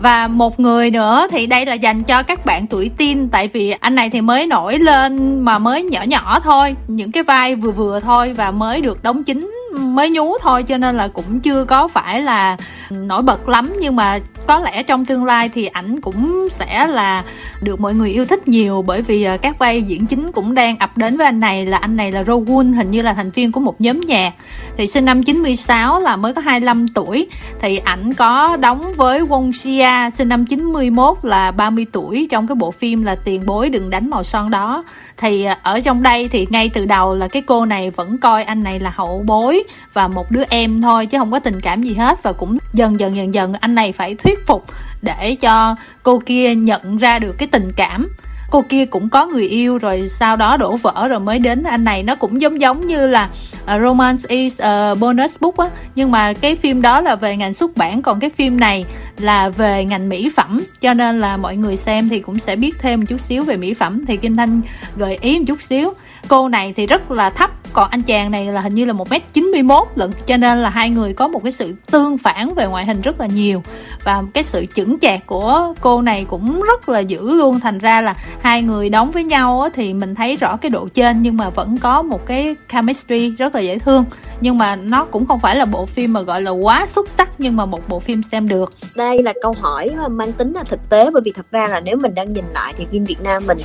Và 0.00 0.28
một 0.28 0.60
người 0.60 0.90
nữa 0.90 1.26
thì 1.30 1.46
đây 1.46 1.66
là 1.66 1.74
dành 1.74 2.04
cho 2.04 2.22
các 2.22 2.46
bạn 2.46 2.66
tuổi 2.66 2.90
teen 2.98 3.28
tại 3.28 3.48
vì 3.48 3.70
anh 3.80 3.94
này 3.94 4.10
thì 4.10 4.20
mới 4.20 4.46
nổi 4.46 4.78
lên 4.78 5.40
mà 5.40 5.58
mới 5.58 5.82
nhỏ 5.82 6.02
nhỏ 6.02 6.40
thôi 6.40 6.74
những 6.88 7.12
cái 7.12 7.22
vai 7.22 7.54
vừa 7.54 7.70
vừa 7.70 8.00
thôi 8.00 8.34
và 8.36 8.50
mới 8.50 8.80
được 8.80 9.02
đóng 9.02 9.24
chính 9.24 9.57
mới 9.78 10.10
nhú 10.10 10.38
thôi, 10.40 10.62
cho 10.62 10.78
nên 10.78 10.96
là 10.96 11.08
cũng 11.08 11.40
chưa 11.40 11.64
có 11.64 11.88
phải 11.88 12.22
là 12.22 12.56
nổi 12.90 13.22
bật 13.22 13.48
lắm. 13.48 13.72
Nhưng 13.80 13.96
mà 13.96 14.18
có 14.46 14.58
lẽ 14.58 14.82
trong 14.82 15.04
tương 15.04 15.24
lai 15.24 15.48
thì 15.48 15.66
ảnh 15.66 16.00
cũng 16.00 16.48
sẽ 16.50 16.86
là 16.86 17.24
được 17.62 17.80
mọi 17.80 17.94
người 17.94 18.10
yêu 18.10 18.24
thích 18.24 18.48
nhiều, 18.48 18.82
bởi 18.82 19.02
vì 19.02 19.22
ờ, 19.22 19.36
các 19.36 19.58
vai 19.58 19.82
diễn 19.82 20.06
chính 20.06 20.32
cũng 20.32 20.54
đang 20.54 20.78
ập 20.78 20.98
đến 20.98 21.16
với 21.16 21.26
anh 21.26 21.40
này. 21.40 21.66
Là 21.66 21.78
anh 21.78 21.96
này 21.96 22.12
là 22.12 22.22
Rowoon, 22.22 22.74
hình 22.74 22.90
như 22.90 23.02
là 23.02 23.14
thành 23.14 23.30
viên 23.30 23.52
của 23.52 23.60
một 23.60 23.80
nhóm 23.80 24.00
nhạc. 24.00 24.32
Thì 24.76 24.86
sinh 24.86 25.04
năm 25.04 25.22
96 25.22 26.00
là 26.00 26.16
mới 26.16 26.34
có 26.34 26.40
25 26.40 26.88
tuổi. 26.88 27.26
Thì 27.60 27.78
ảnh 27.78 28.14
có 28.14 28.56
đóng 28.56 28.92
với 28.96 29.20
Won 29.20 29.52
Xia, 29.52 30.16
sinh 30.16 30.28
năm 30.28 30.46
91 30.46 31.18
là 31.22 31.50
30 31.50 31.86
tuổi 31.92 32.28
trong 32.30 32.46
cái 32.46 32.54
bộ 32.54 32.70
phim 32.70 33.04
là 33.04 33.14
tiền 33.14 33.42
bối 33.46 33.68
đừng 33.68 33.90
đánh 33.90 34.10
màu 34.10 34.24
son 34.24 34.50
đó 34.50 34.84
thì 35.18 35.44
à, 35.44 35.58
ở 35.62 35.80
trong 35.80 36.02
đây 36.02 36.28
thì 36.28 36.46
ngay 36.50 36.70
từ 36.74 36.84
đầu 36.84 37.14
là 37.14 37.28
cái 37.28 37.42
cô 37.42 37.66
này 37.66 37.90
vẫn 37.90 38.18
coi 38.18 38.42
anh 38.44 38.62
này 38.62 38.80
là 38.80 38.92
hậu 38.96 39.22
bối 39.26 39.62
và 39.92 40.08
một 40.08 40.30
đứa 40.30 40.42
em 40.48 40.80
thôi 40.80 41.06
chứ 41.06 41.18
không 41.18 41.32
có 41.32 41.38
tình 41.38 41.60
cảm 41.60 41.82
gì 41.82 41.94
hết 41.94 42.22
và 42.22 42.32
cũng 42.32 42.58
dần 42.72 43.00
dần 43.00 43.16
dần 43.16 43.34
dần 43.34 43.52
anh 43.60 43.74
này 43.74 43.92
phải 43.92 44.14
thuyết 44.14 44.46
phục 44.46 44.64
để 45.02 45.36
cho 45.40 45.76
cô 46.02 46.22
kia 46.26 46.54
nhận 46.54 46.98
ra 46.98 47.18
được 47.18 47.32
cái 47.38 47.48
tình 47.48 47.72
cảm 47.76 48.08
cô 48.50 48.64
kia 48.68 48.84
cũng 48.84 49.08
có 49.08 49.26
người 49.26 49.48
yêu 49.48 49.78
rồi 49.78 50.08
sau 50.08 50.36
đó 50.36 50.56
đổ 50.56 50.76
vỡ 50.76 51.08
rồi 51.08 51.20
mới 51.20 51.38
đến. 51.38 51.62
Anh 51.62 51.84
này 51.84 52.02
nó 52.02 52.14
cũng 52.14 52.40
giống 52.40 52.60
giống 52.60 52.86
như 52.86 53.06
là 53.06 53.30
uh, 53.62 53.80
romance 53.82 54.22
is 54.28 54.60
a 54.60 54.94
bonus 54.94 55.36
book 55.40 55.56
á. 55.56 55.66
Nhưng 55.94 56.10
mà 56.10 56.32
cái 56.32 56.56
phim 56.56 56.82
đó 56.82 57.00
là 57.00 57.16
về 57.16 57.36
ngành 57.36 57.54
xuất 57.54 57.76
bản 57.76 58.02
còn 58.02 58.20
cái 58.20 58.30
phim 58.30 58.60
này 58.60 58.84
là 59.18 59.48
về 59.48 59.84
ngành 59.84 60.08
mỹ 60.08 60.30
phẩm. 60.36 60.60
Cho 60.80 60.94
nên 60.94 61.20
là 61.20 61.36
mọi 61.36 61.56
người 61.56 61.76
xem 61.76 62.08
thì 62.08 62.20
cũng 62.20 62.38
sẽ 62.38 62.56
biết 62.56 62.74
thêm 62.80 63.00
một 63.00 63.06
chút 63.08 63.20
xíu 63.20 63.44
về 63.44 63.56
mỹ 63.56 63.74
phẩm. 63.74 64.04
Thì 64.06 64.16
kim 64.16 64.36
thanh 64.36 64.60
gợi 64.96 65.18
ý 65.20 65.38
một 65.38 65.44
chút 65.48 65.62
xíu. 65.62 65.92
Cô 66.28 66.48
này 66.48 66.72
thì 66.76 66.86
rất 66.86 67.10
là 67.10 67.30
thấp 67.30 67.50
còn 67.72 67.90
anh 67.90 68.02
chàng 68.02 68.30
này 68.30 68.46
là 68.46 68.60
hình 68.60 68.74
như 68.74 68.84
là 68.84 68.92
một 68.92 69.10
m 69.10 69.14
91 69.32 69.88
lận, 69.94 70.10
cho 70.26 70.36
nên 70.36 70.58
là 70.58 70.68
hai 70.68 70.90
người 70.90 71.12
có 71.12 71.28
một 71.28 71.42
cái 71.42 71.52
sự 71.52 71.74
tương 71.90 72.18
phản 72.18 72.54
về 72.54 72.66
ngoại 72.66 72.86
hình 72.86 73.00
rất 73.00 73.20
là 73.20 73.26
nhiều. 73.26 73.62
Và 74.04 74.22
cái 74.34 74.44
sự 74.44 74.66
chững 74.66 74.98
chạc 74.98 75.26
của 75.26 75.74
cô 75.80 76.02
này 76.02 76.26
cũng 76.28 76.62
rất 76.62 76.88
là 76.88 77.00
dữ 77.00 77.34
luôn, 77.34 77.60
thành 77.60 77.78
ra 77.78 78.00
là 78.00 78.14
hai 78.40 78.62
người 78.62 78.88
đóng 78.88 79.10
với 79.10 79.24
nhau 79.24 79.68
thì 79.74 79.94
mình 79.94 80.14
thấy 80.14 80.36
rõ 80.36 80.56
cái 80.56 80.70
độ 80.70 80.88
trên, 80.94 81.22
nhưng 81.22 81.36
mà 81.36 81.50
vẫn 81.50 81.76
có 81.76 82.02
một 82.02 82.26
cái 82.26 82.56
chemistry 82.72 83.30
rất 83.30 83.54
là 83.54 83.60
dễ 83.60 83.78
thương. 83.78 84.04
Nhưng 84.40 84.58
mà 84.58 84.76
nó 84.76 85.04
cũng 85.04 85.26
không 85.26 85.40
phải 85.40 85.56
là 85.56 85.64
bộ 85.64 85.86
phim 85.86 86.12
mà 86.12 86.20
gọi 86.20 86.42
là 86.42 86.50
quá 86.50 86.86
xuất 86.86 87.08
sắc 87.08 87.30
nhưng 87.38 87.56
mà 87.56 87.66
một 87.66 87.88
bộ 87.88 87.98
phim 87.98 88.22
xem 88.22 88.48
được. 88.48 88.72
Đây 88.94 89.22
là 89.22 89.32
câu 89.42 89.54
hỏi 89.60 89.88
ờ, 89.98 90.08
mang 90.08 90.32
tính 90.32 90.52
là 90.52 90.64
thực 90.64 90.80
tế, 90.88 91.10
bởi 91.10 91.22
vì 91.24 91.32
thật 91.32 91.46
ra 91.50 91.68
là 91.68 91.80
nếu 91.80 91.96
mình 91.96 92.14
đang 92.14 92.32
nhìn 92.32 92.44
lại 92.54 92.72
thì 92.76 92.86
phim 92.90 93.04
Việt 93.04 93.22
Nam 93.22 93.42
mình 93.46 93.58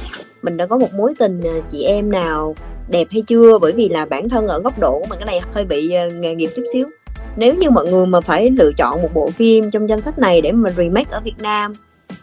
mình 0.44 0.58
đã 0.58 0.66
có 0.66 0.78
một 0.78 0.94
mối 0.94 1.14
tình 1.20 1.42
ờ, 1.44 1.62
chị 1.72 1.84
em 1.84 2.12
nào 2.12 2.56
đẹp 2.90 3.08
hay 3.12 3.22
chưa? 3.22 3.60
Bởi 3.60 3.72
vì 3.72 3.90
là 3.90 4.06
bản 4.06 4.30
thân 4.30 4.48
ở 4.48 4.60
góc 4.60 4.80
độ 4.80 4.92
của 4.92 5.06
mình, 5.10 5.20
cái 5.20 5.26
này 5.26 5.40
hơi 5.52 5.66
bị 5.66 5.94
ờ, 5.94 6.10
nghề 6.10 6.36
nghiệp 6.36 6.50
chút 6.56 6.64
xíu. 6.74 6.88
Nếu 7.36 7.54
như 7.54 7.70
mọi 7.70 7.86
người 7.86 8.06
mà 8.06 8.22
phải 8.22 8.50
lựa 8.58 8.72
chọn 8.78 9.02
một 9.02 9.10
bộ 9.14 9.28
phim 9.28 9.72
trong 9.72 9.90
danh 9.90 10.02
sách 10.02 10.20
này 10.20 10.42
để 10.42 10.52
mà 10.52 10.70
remake 10.70 11.12
ở 11.12 11.22
Việt 11.24 11.40
Nam, 11.40 11.74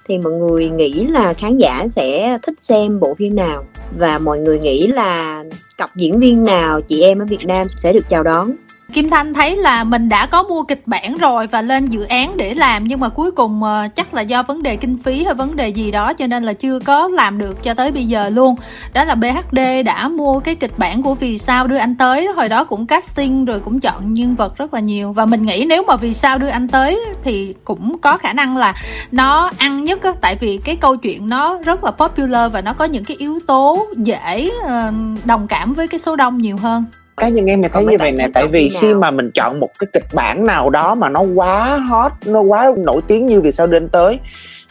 thì 0.08 0.18
mọi 0.18 0.32
người 0.32 0.68
nghĩ 0.68 1.06
là 1.06 1.32
khán 1.32 1.56
giả 1.56 1.86
sẽ 1.88 2.38
thích 2.42 2.60
xem 2.60 3.00
bộ 3.00 3.14
phim 3.14 3.34
nào? 3.34 3.64
Và 3.98 4.18
mọi 4.18 4.38
người 4.38 4.58
nghĩ 4.58 4.86
là 4.86 5.44
cặp 5.78 5.96
diễn 5.96 6.20
viên 6.20 6.42
nào 6.42 6.80
chị 6.80 7.02
em 7.02 7.18
ở 7.18 7.24
Việt 7.24 7.46
Nam 7.46 7.66
sẽ 7.68 7.92
được 7.92 8.08
chào 8.08 8.22
đón? 8.22 8.52
Kim 8.92 9.08
Thanh 9.08 9.34
thấy 9.34 9.56
là 9.56 9.84
mình 9.84 10.08
đã 10.08 10.26
có 10.26 10.42
mua 10.42 10.62
kịch 10.62 10.82
bản 10.86 11.14
rồi 11.14 11.46
và 11.46 11.62
lên 11.62 11.86
dự 11.86 12.02
án 12.02 12.36
để 12.36 12.54
làm 12.54 12.84
nhưng 12.84 13.00
mà 13.00 13.08
cuối 13.08 13.30
cùng 13.30 13.62
ờ, 13.62 13.88
chắc 13.94 14.14
là 14.14 14.22
do 14.22 14.42
vấn 14.42 14.62
đề 14.62 14.76
kinh 14.76 14.98
phí 14.98 15.24
hay 15.24 15.34
vấn 15.34 15.56
đề 15.56 15.68
gì 15.68 15.90
đó 15.90 16.12
cho 16.12 16.26
nên 16.26 16.44
là 16.44 16.52
chưa 16.52 16.78
có 16.80 17.08
làm 17.08 17.38
được 17.38 17.62
cho 17.62 17.74
tới 17.74 17.92
bây 17.92 18.04
giờ 18.04 18.28
luôn. 18.28 18.56
Đó 18.92 19.04
là 19.04 19.14
BHD 19.14 19.58
đã 19.84 20.08
mua 20.08 20.40
cái 20.40 20.54
kịch 20.54 20.78
bản 20.78 21.02
của 21.02 21.14
Vì 21.14 21.38
sao 21.38 21.66
đưa 21.66 21.76
anh 21.76 21.96
tới, 21.96 22.26
hồi 22.36 22.48
đó 22.48 22.64
cũng 22.64 22.86
casting 22.86 23.44
rồi 23.44 23.60
cũng 23.60 23.80
chọn 23.80 24.14
nhân 24.14 24.34
vật 24.34 24.56
rất 24.56 24.74
là 24.74 24.80
nhiều. 24.80 25.12
Và 25.12 25.26
mình 25.26 25.42
nghĩ 25.42 25.64
nếu 25.68 25.82
mà 25.86 25.96
Vì 25.96 26.14
sao 26.14 26.38
đưa 26.38 26.48
anh 26.48 26.68
tới 26.68 27.00
thì 27.24 27.54
cũng 27.64 27.98
có 27.98 28.16
khả 28.16 28.32
năng 28.32 28.56
là 28.56 28.74
nó 29.10 29.50
ăn 29.58 29.84
nhất 29.84 30.02
á 30.02 30.12
tại 30.20 30.36
vì 30.40 30.60
cái 30.64 30.76
câu 30.76 30.96
chuyện 30.96 31.28
nó 31.28 31.58
rất 31.64 31.84
là 31.84 31.90
popular 31.90 32.52
và 32.52 32.60
nó 32.60 32.72
có 32.72 32.84
những 32.84 33.04
cái 33.04 33.16
yếu 33.16 33.38
tố 33.46 33.86
dễ 33.96 34.50
ờ, 34.66 34.92
đồng 35.24 35.46
cảm 35.46 35.74
với 35.74 35.88
cái 35.88 35.98
số 35.98 36.16
đông 36.16 36.38
nhiều 36.38 36.56
hơn 36.56 36.84
cá 37.20 37.28
nhân 37.28 37.46
em 37.46 37.62
thì 37.62 37.68
thấy 37.72 37.84
như 37.84 37.96
vậy 37.98 38.12
nè 38.12 38.28
tại 38.34 38.46
vì 38.46 38.72
khi 38.80 38.94
mà 38.94 39.10
mình 39.10 39.30
chọn 39.34 39.60
một 39.60 39.70
cái 39.78 39.86
kịch 39.92 40.06
bản 40.12 40.44
nào 40.44 40.70
đó 40.70 40.94
mà 40.94 41.08
nó 41.08 41.20
quá 41.20 41.78
hot 41.88 42.12
nó 42.26 42.40
quá 42.40 42.70
nổi 42.76 43.00
tiếng 43.08 43.26
như 43.26 43.40
vì 43.40 43.52
sao 43.52 43.66
đến 43.66 43.88
tới 43.88 44.18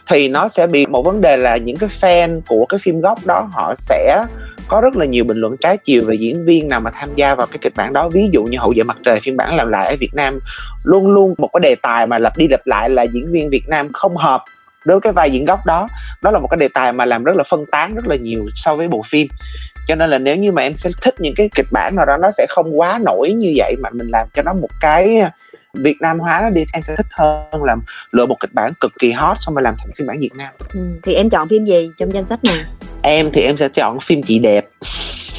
thì 0.06 0.28
nó 0.28 0.48
sẽ 0.48 0.66
bị 0.66 0.86
một 0.86 1.02
vấn 1.02 1.20
đề 1.20 1.36
là 1.36 1.56
những 1.56 1.76
cái 1.76 1.88
fan 2.00 2.40
của 2.48 2.66
cái 2.66 2.78
phim 2.78 3.00
gốc 3.00 3.18
đó 3.26 3.48
họ 3.52 3.74
sẽ 3.76 4.24
có 4.68 4.80
rất 4.80 4.96
là 4.96 5.04
nhiều 5.06 5.24
bình 5.24 5.36
luận 5.36 5.56
trái 5.60 5.76
chiều 5.76 6.02
về 6.06 6.14
diễn 6.14 6.44
viên 6.44 6.68
nào 6.68 6.80
mà 6.80 6.90
tham 6.94 7.08
gia 7.16 7.34
vào 7.34 7.46
cái 7.46 7.58
kịch 7.60 7.72
bản 7.76 7.92
đó. 7.92 8.08
Ví 8.08 8.28
dụ 8.32 8.42
như 8.42 8.58
hậu 8.58 8.74
duệ 8.74 8.82
mặt 8.82 8.96
trời 9.04 9.20
phiên 9.20 9.36
bản 9.36 9.54
làm 9.54 9.68
lại 9.68 9.86
ở 9.86 9.96
Việt 10.00 10.14
Nam 10.14 10.38
luôn 10.84 11.06
luôn 11.06 11.34
một 11.38 11.48
cái 11.52 11.60
đề 11.60 11.74
tài 11.82 12.06
mà 12.06 12.18
lặp 12.18 12.36
đi 12.36 12.48
lặp 12.48 12.60
lại 12.64 12.90
là 12.90 13.02
diễn 13.02 13.32
viên 13.32 13.50
Việt 13.50 13.68
Nam 13.68 13.88
không 13.92 14.16
hợp 14.16 14.44
đối 14.84 14.94
với 14.94 15.00
cái 15.00 15.12
vai 15.12 15.30
diễn 15.30 15.44
gốc 15.44 15.66
đó. 15.66 15.88
Đó 16.22 16.30
là 16.30 16.38
một 16.38 16.48
cái 16.50 16.58
đề 16.58 16.68
tài 16.74 16.92
mà 16.92 17.04
làm 17.04 17.24
rất 17.24 17.36
là 17.36 17.44
phân 17.44 17.64
tán 17.72 17.94
rất 17.94 18.06
là 18.06 18.16
nhiều 18.16 18.46
so 18.54 18.76
với 18.76 18.88
bộ 18.88 19.02
phim 19.06 19.28
cho 19.90 19.96
nên 19.96 20.10
là 20.10 20.18
nếu 20.18 20.36
như 20.36 20.52
mà 20.52 20.62
em 20.62 20.76
sẽ 20.76 20.90
thích 21.02 21.14
những 21.18 21.34
cái 21.36 21.50
kịch 21.54 21.66
bản 21.72 21.96
nào 21.96 22.06
đó 22.06 22.16
nó 22.16 22.30
sẽ 22.30 22.46
không 22.48 22.80
quá 22.80 23.00
nổi 23.04 23.32
như 23.32 23.52
vậy 23.56 23.76
mà 23.80 23.90
mình 23.92 24.08
làm 24.08 24.28
cho 24.34 24.42
nó 24.42 24.52
một 24.52 24.68
cái 24.80 25.22
Việt 25.74 25.96
Nam 26.00 26.18
hóa 26.18 26.40
nó 26.42 26.50
đi 26.50 26.64
em 26.72 26.82
sẽ 26.82 26.94
thích 26.96 27.06
hơn 27.10 27.64
là 27.64 27.76
lựa 28.12 28.26
một 28.26 28.36
kịch 28.40 28.50
bản 28.52 28.72
cực 28.80 28.92
kỳ 28.98 29.12
hot 29.12 29.36
xong 29.40 29.54
rồi 29.54 29.62
làm 29.62 29.74
thành 29.78 29.90
phiên 29.96 30.06
bản 30.06 30.20
Việt 30.20 30.34
Nam. 30.36 30.48
Ừ, 30.74 30.80
thì 31.02 31.14
em 31.14 31.30
chọn 31.30 31.48
phim 31.48 31.64
gì 31.64 31.90
trong 31.98 32.12
danh 32.12 32.26
sách 32.26 32.44
này? 32.44 32.64
Em 33.02 33.30
thì 33.32 33.42
em 33.42 33.56
sẽ 33.56 33.68
chọn 33.68 34.00
phim 34.00 34.22
chị 34.22 34.38
đẹp. 34.38 34.64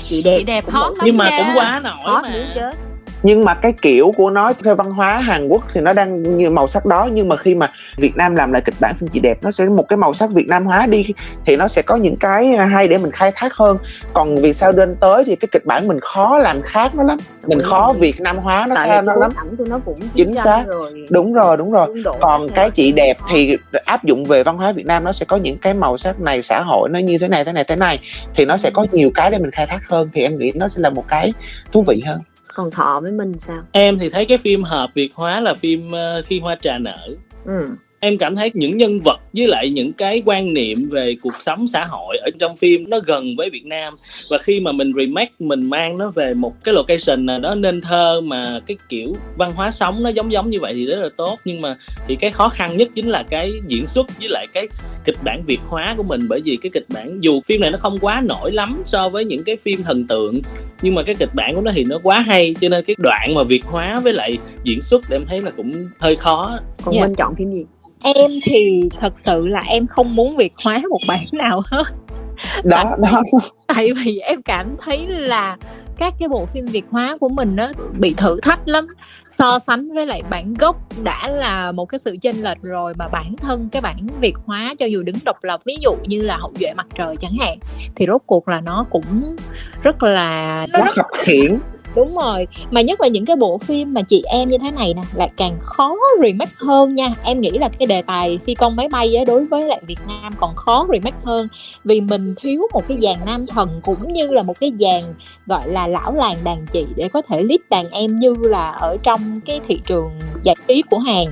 Chị 0.04 0.22
đẹp. 0.24 0.38
Chị 0.38 0.44
đẹp 0.44 0.70
hot 0.70 0.94
nhưng 1.04 1.18
mà 1.18 1.30
cũng 1.38 1.48
quá 1.56 1.82
nổi 1.84 1.96
hot 2.04 2.24
mà. 2.24 2.36
chết 2.56 2.91
nhưng 3.24 3.46
mà 3.46 3.54
cái 3.54 3.74
kiểu 3.82 4.12
của 4.18 4.30
nó 4.30 4.54
theo 4.64 4.76
văn 4.76 4.92
hóa 4.92 5.18
Hàn 5.18 5.48
Quốc 5.48 5.64
thì 5.74 5.82
nó 5.82 5.94
đang 5.94 6.38
như 6.38 6.50
màu 6.50 6.68
sắc 6.68 6.86
đó. 6.86 7.10
Nhưng 7.12 7.30
mà 7.30 7.36
khi 7.36 7.56
mà 7.56 7.68
Việt 7.98 8.16
Nam 8.16 8.36
làm 8.36 8.52
lại 8.52 8.62
kịch 8.66 8.76
bản 8.80 8.96
phim 8.96 9.10
chị 9.10 9.20
đẹp 9.20 9.38
nó 9.42 9.52
sẽ 9.52 9.66
một 9.66 9.84
cái 9.90 9.98
màu 9.98 10.14
sắc 10.14 10.30
Việt 10.32 10.48
Nam 10.48 10.66
hóa 10.66 10.86
đi 10.86 11.06
thì 11.46 11.56
nó 11.56 11.68
sẽ 11.68 11.82
có 11.82 11.96
những 11.96 12.16
cái 12.16 12.46
hay 12.46 12.88
để 12.88 12.98
mình 12.98 13.12
khai 13.12 13.32
thác 13.36 13.54
hơn. 13.54 13.78
Còn 14.14 14.36
vì 14.36 14.54
sao 14.54 14.72
đến 14.72 14.96
tới 15.00 15.24
thì 15.26 15.36
cái 15.36 15.48
kịch 15.52 15.66
bản 15.66 15.88
mình 15.88 16.00
khó 16.00 16.38
làm 16.38 16.62
khác 16.62 16.96
nó 16.96 17.04
lắm. 17.04 17.18
Mình 17.48 17.60
ừ. 17.60 17.64
khó 17.64 17.94
Việt 18.00 18.22
Nam 18.22 18.38
hóa 18.38 18.66
nó 18.70 18.76
Tại 18.76 19.02
nó 19.02 19.16
lắm. 19.16 19.32
nó 19.58 19.80
cũng 19.86 20.00
chính 20.14 20.34
xác. 20.36 20.64
rồi. 20.68 21.06
đúng 21.10 21.34
rồi 21.34 21.58
đúng 21.58 21.72
rồi. 21.72 21.88
Còn 22.22 22.50
cái 22.50 22.70
chị 22.70 22.92
đẹp 22.92 23.18
thì 23.30 23.58
áp 23.86 24.04
dụng 24.04 24.26
về 24.26 24.44
văn 24.44 24.58
hóa 24.58 24.72
Việt 24.72 24.86
Nam 24.86 25.04
nó 25.04 25.12
sẽ 25.12 25.26
có 25.26 25.38
những 25.38 25.58
cái 25.58 25.74
màu 25.74 25.98
sắc 25.98 26.20
này 26.20 26.44
xã 26.44 26.62
hội 26.62 26.90
nó 26.90 27.00
như 27.00 27.18
thế 27.18 27.28
này 27.28 27.44
thế 27.44 27.54
này 27.54 27.64
thế 27.64 27.76
này. 27.76 28.00
Thì 28.36 28.46
nó 28.46 28.58
sẽ 28.58 28.70
có 28.74 28.86
nhiều 28.92 29.12
cái 29.16 29.32
để 29.32 29.38
mình 29.38 29.52
khai 29.52 29.68
thác 29.68 29.80
hơn. 29.90 30.10
Thì 30.14 30.22
em 30.22 30.38
nghĩ 30.38 30.52
nó 30.56 30.68
sẽ 30.68 30.82
là 30.82 30.90
một 30.90 31.08
cái 31.08 31.34
thú 31.72 31.84
vị 31.88 32.04
hơn 32.06 32.20
còn 32.54 32.72
thọ 32.72 33.00
với 33.04 33.12
mình 33.12 33.40
sao? 33.40 33.64
Em 33.72 34.00
thì 34.00 34.10
thấy 34.10 34.26
cái 34.26 34.38
phim 34.38 34.64
hợp 34.64 34.90
việt 34.94 35.12
hóa 35.16 35.40
là 35.40 35.54
phim 35.54 35.88
uh, 35.88 36.26
khi 36.26 36.40
hoa 36.40 36.56
trà 36.56 36.78
nở. 36.78 37.08
Ừ 37.46 37.70
em 38.04 38.18
cảm 38.18 38.36
thấy 38.36 38.52
những 38.54 38.78
nhân 38.78 39.00
vật 39.00 39.20
với 39.34 39.48
lại 39.48 39.70
những 39.70 39.94
cái 39.94 40.22
quan 40.26 40.54
niệm 40.54 40.78
về 40.90 41.16
cuộc 41.22 41.40
sống 41.40 41.68
xã 41.68 41.86
hội 41.86 42.18
ở 42.18 42.30
trong 42.40 42.58
phim 42.58 42.90
nó 42.90 43.00
gần 43.06 43.36
với 43.38 43.50
Việt 43.50 43.66
Nam. 43.66 43.94
Và 44.30 44.38
khi 44.38 44.60
mà 44.60 44.72
mình 44.72 44.92
remake 44.98 45.32
mình 45.40 45.70
mang 45.70 45.98
nó 45.98 46.12
về 46.16 46.34
một 46.34 46.64
cái 46.64 46.74
location 46.74 47.26
nào 47.26 47.40
đó 47.40 47.56
nên 47.56 47.82
thơ 47.82 48.22
mà 48.22 48.60
cái 48.68 48.78
kiểu 48.90 49.14
văn 49.38 49.52
hóa 49.56 49.72
sống 49.72 50.04
nó 50.04 50.10
giống 50.10 50.32
giống 50.32 50.50
như 50.50 50.60
vậy 50.62 50.74
thì 50.76 50.86
rất 50.86 50.96
là 50.96 51.10
tốt. 51.18 51.40
Nhưng 51.46 51.62
mà 51.62 51.78
thì 52.08 52.16
cái 52.16 52.32
khó 52.32 52.50
khăn 52.50 52.78
nhất 52.78 52.90
chính 52.94 53.10
là 53.10 53.24
cái 53.30 53.52
diễn 53.68 53.88
xuất 53.88 54.20
với 54.20 54.30
lại 54.30 54.46
cái 54.54 54.68
kịch 55.06 55.18
bản 55.24 55.44
việt 55.46 55.60
hóa 55.68 55.94
của 55.98 56.04
mình. 56.04 56.22
Bởi 56.30 56.42
vì 56.46 56.56
cái 56.62 56.70
kịch 56.74 56.86
bản 56.94 57.18
dù 57.22 57.42
phim 57.46 57.62
này 57.62 57.72
nó 57.72 57.78
không 57.78 57.98
quá 57.98 58.22
nổi 58.26 58.52
lắm 58.52 58.82
so 58.86 59.10
với 59.10 59.26
những 59.26 59.44
cái 59.44 59.58
phim 59.58 59.84
thần 59.84 60.08
tượng 60.08 60.42
nhưng 60.82 60.96
mà 60.96 61.04
cái 61.04 61.16
kịch 61.16 61.36
bản 61.36 61.56
của 61.56 61.62
nó 61.62 61.72
thì 61.76 61.84
nó 61.84 62.00
quá 62.04 62.20
hay. 62.20 62.56
Cho 62.62 62.70
nên 62.70 62.84
cái 62.86 62.96
đoạn 63.00 63.34
mà 63.36 63.44
việt 63.44 63.66
hóa 63.66 64.00
với 64.04 64.14
lại 64.14 64.38
diễn 64.64 64.82
xuất 64.82 65.02
để 65.10 65.18
em 65.18 65.26
thấy 65.26 65.40
là 65.40 65.52
cũng 65.52 65.72
hơi 66.00 66.16
khó. 66.16 66.60
Còn 66.84 66.96
yeah. 66.96 67.04
Dạ. 67.04 67.08
minh 67.08 67.16
chọn 67.16 67.36
phim 67.36 67.52
gì 67.52 67.66
em 68.04 68.32
thì 68.44 68.90
thật 69.00 69.20
sự 69.20 69.48
là 69.48 69.62
em 69.68 69.88
không 69.88 70.16
muốn 70.16 70.36
việt 70.36 70.54
hóa 70.64 70.82
một 70.90 71.00
bản 71.08 71.20
nào 71.32 71.62
hết. 71.66 71.84
Đó 72.64 72.84
tại, 72.84 73.12
đó. 73.12 73.22
tại 73.68 73.88
vì 74.06 74.20
em 74.20 74.42
cảm 74.42 74.76
thấy 74.80 75.08
là 75.08 75.58
các 75.98 76.14
cái 76.20 76.30
bộ 76.30 76.46
phim 76.46 76.66
việt 76.66 76.86
hóa 76.92 77.18
của 77.20 77.30
mình 77.30 77.56
nó 77.56 77.68
bị 78.00 78.14
thử 78.14 78.40
thách 78.42 78.68
lắm. 78.68 78.88
So 79.30 79.60
sánh 79.60 79.94
với 79.94 80.06
lại 80.06 80.22
bản 80.30 80.54
gốc 80.54 80.76
đã 81.04 81.28
là 81.28 81.72
một 81.72 81.86
cái 81.86 82.00
sự 82.00 82.18
chênh 82.22 82.44
lệch 82.44 82.62
rồi 82.62 82.94
mà 82.98 83.08
bản 83.08 83.36
thân 83.38 83.70
cái 83.72 83.82
bản 83.82 84.08
việt 84.22 84.36
hóa 84.46 84.74
cho 84.80 84.86
dù 84.86 85.04
đứng 85.04 85.16
độc 85.26 85.44
lập 85.44 85.62
ví 85.66 85.78
dụ 85.82 85.92
như 86.08 86.22
là 86.22 86.38
hậu 86.38 86.52
duệ 86.60 86.74
mặt 86.74 86.88
trời 86.96 87.16
chẳng 87.20 87.38
hạn 87.40 87.58
thì 87.96 88.06
rốt 88.08 88.22
cuộc 88.26 88.48
là 88.48 88.62
nó 88.62 88.86
cũng 88.90 89.36
rất 89.84 90.04
là 90.04 90.68
nó 90.70 90.80
rất 90.80 90.96
khập 90.96 91.06
khiển 91.14 91.60
đúng 91.96 92.18
rồi. 92.18 92.48
Mà 92.72 92.82
nhất 92.82 93.02
là 93.02 93.08
những 93.08 93.26
cái 93.26 93.36
bộ 93.36 93.58
phim 93.58 93.94
mà 93.94 94.02
chị 94.02 94.24
em 94.28 94.50
như 94.50 94.58
thế 94.58 94.72
này 94.72 94.94
nè 94.94 95.02
lại 95.14 95.30
càng 95.38 95.58
khó 95.60 95.96
remake 96.24 96.52
hơn 96.58 96.96
nha. 96.96 97.14
Em 97.24 97.42
nghĩ 97.42 97.50
là 97.50 97.70
cái 97.70 97.86
đề 97.86 98.02
tài 98.02 98.40
phi 98.46 98.56
công 98.56 98.76
máy 98.76 98.88
bay 98.92 99.16
á 99.16 99.24
đối 99.28 99.46
với 99.46 99.68
lại 99.68 99.82
việt 99.88 100.00
nam 100.08 100.34
còn 100.38 100.56
khó 100.56 100.88
remake 100.94 101.18
hơn. 101.24 101.48
Vì 101.84 102.02
mình 102.02 102.36
thiếu 102.38 102.68
một 102.74 102.88
cái 102.88 102.98
dàn 103.02 103.16
nam 103.26 103.46
thần 103.46 103.70
cũng 103.84 104.14
như 104.14 104.28
là 104.28 104.44
một 104.44 104.60
cái 104.60 104.72
dàn 104.80 105.14
gọi 105.46 105.68
là 105.68 105.88
lão 105.88 106.14
làng 106.14 106.38
đàn 106.44 106.66
chị 106.72 106.86
để 106.96 107.10
có 107.10 107.22
thể 107.22 107.44
lead 107.44 107.60
đàn 107.70 107.90
em 107.90 108.20
như 108.20 108.36
là 108.40 108.72
ở 108.72 108.98
trong 109.04 109.42
cái 109.46 109.60
thị 109.68 109.82
trường 109.86 110.12
giải 110.44 110.56
trí 110.68 110.82
của 110.90 111.00
hàn. 111.00 111.26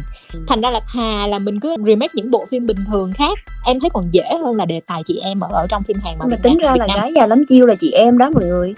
Thành 0.48 0.62
ra 0.62 0.72
là 0.72 0.82
thà 0.94 1.28
là 1.28 1.40
mình 1.40 1.60
cứ 1.60 1.76
remake 1.86 2.12
những 2.14 2.32
bộ 2.32 2.46
phim 2.52 2.68
bình 2.68 2.78
thường 2.88 3.14
khác. 3.14 3.40
Em 3.66 3.80
thấy 3.80 3.90
còn 3.90 4.08
dễ 4.12 4.24
hơn 4.44 4.56
là 4.56 4.66
đề 4.66 4.82
tài 4.88 5.02
chị 5.06 5.20
em 5.24 5.40
ở 5.40 5.50
ở 5.52 5.68
trong 5.70 5.84
phim 5.84 5.98
hàn 6.04 6.18
mà, 6.20 6.26
mà 6.30 6.36
tính 6.36 6.58
ra 6.58 6.76
là 6.78 6.88
gái 6.96 7.12
già 7.16 7.28
lắm 7.28 7.46
chiêu 7.48 7.66
là 7.66 7.76
chị 7.80 7.92
em 7.92 8.18
đó 8.18 8.30
mọi 8.30 8.44
người 8.44 8.74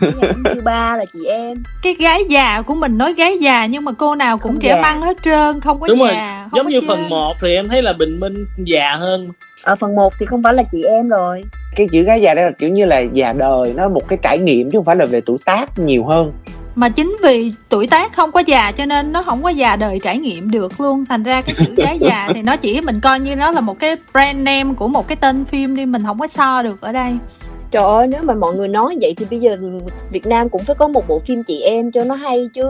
chưa 0.00 0.60
ba 0.64 0.96
là 0.96 1.04
chị 1.12 1.24
em 1.24 1.62
cái 1.82 1.94
gái 1.94 2.20
già 2.28 2.62
của 2.62 2.74
mình 2.74 2.98
nói 2.98 3.14
gái 3.14 3.38
già 3.40 3.66
nhưng 3.66 3.84
mà 3.84 3.92
cô 3.92 4.14
nào 4.14 4.38
cũng 4.38 4.52
không 4.52 4.60
trẻ 4.60 4.68
già. 4.68 4.82
măng 4.82 5.02
hết 5.02 5.16
trơn 5.22 5.60
không 5.60 5.80
có 5.80 5.86
Đúng 5.88 5.98
già 5.98 6.38
rồi. 6.40 6.48
giống 6.56 6.66
như 6.66 6.80
chơi. 6.80 6.88
phần 6.88 7.08
1 7.08 7.34
thì 7.40 7.54
em 7.54 7.68
thấy 7.68 7.82
là 7.82 7.92
bình 7.92 8.20
minh 8.20 8.46
già 8.64 8.94
hơn 8.98 9.28
ở 9.62 9.74
phần 9.74 9.96
1 9.96 10.12
thì 10.18 10.26
không 10.26 10.42
phải 10.42 10.54
là 10.54 10.62
chị 10.72 10.82
em 10.82 11.08
rồi 11.08 11.42
cái 11.76 11.88
chữ 11.92 12.02
gái 12.02 12.20
già 12.20 12.34
đây 12.34 12.44
là 12.44 12.50
kiểu 12.50 12.70
như 12.70 12.84
là 12.84 12.98
già 12.98 13.32
đời 13.32 13.72
nó 13.76 13.88
một 13.88 14.08
cái 14.08 14.18
trải 14.22 14.38
nghiệm 14.38 14.70
chứ 14.70 14.78
không 14.78 14.84
phải 14.84 14.96
là 14.96 15.04
về 15.06 15.20
tuổi 15.26 15.38
tác 15.44 15.78
nhiều 15.78 16.04
hơn 16.04 16.32
mà 16.74 16.88
chính 16.88 17.16
vì 17.22 17.52
tuổi 17.68 17.86
tác 17.86 18.16
không 18.16 18.32
có 18.32 18.40
già 18.40 18.72
cho 18.72 18.86
nên 18.86 19.12
nó 19.12 19.22
không 19.22 19.42
có 19.42 19.48
già 19.48 19.76
đời 19.76 19.98
trải 20.02 20.18
nghiệm 20.18 20.50
được 20.50 20.80
luôn 20.80 21.04
thành 21.08 21.22
ra 21.22 21.40
cái 21.42 21.54
chữ 21.58 21.74
gái 21.76 21.98
già 22.00 22.28
thì 22.34 22.42
nó 22.42 22.56
chỉ 22.56 22.80
mình 22.80 23.00
coi 23.00 23.20
như 23.20 23.36
nó 23.36 23.50
là 23.50 23.60
một 23.60 23.78
cái 23.78 23.96
brand 24.12 24.38
name 24.38 24.74
của 24.76 24.88
một 24.88 25.08
cái 25.08 25.16
tên 25.16 25.44
phim 25.44 25.76
đi 25.76 25.86
mình 25.86 26.02
không 26.06 26.18
có 26.18 26.26
so 26.26 26.62
được 26.62 26.80
ở 26.80 26.92
đây 26.92 27.12
Trời 27.70 27.84
ơi, 27.84 28.06
nếu 28.06 28.22
mà 28.22 28.34
mọi 28.34 28.54
người 28.54 28.68
nói 28.68 28.96
vậy 29.00 29.14
thì 29.16 29.26
bây 29.30 29.40
giờ 29.40 29.56
Việt 30.10 30.26
Nam 30.26 30.48
cũng 30.48 30.64
phải 30.64 30.76
có 30.76 30.88
một 30.88 31.08
bộ 31.08 31.18
phim 31.18 31.42
chị 31.42 31.60
em 31.60 31.92
cho 31.92 32.04
nó 32.04 32.14
hay 32.14 32.48
chứ 32.52 32.68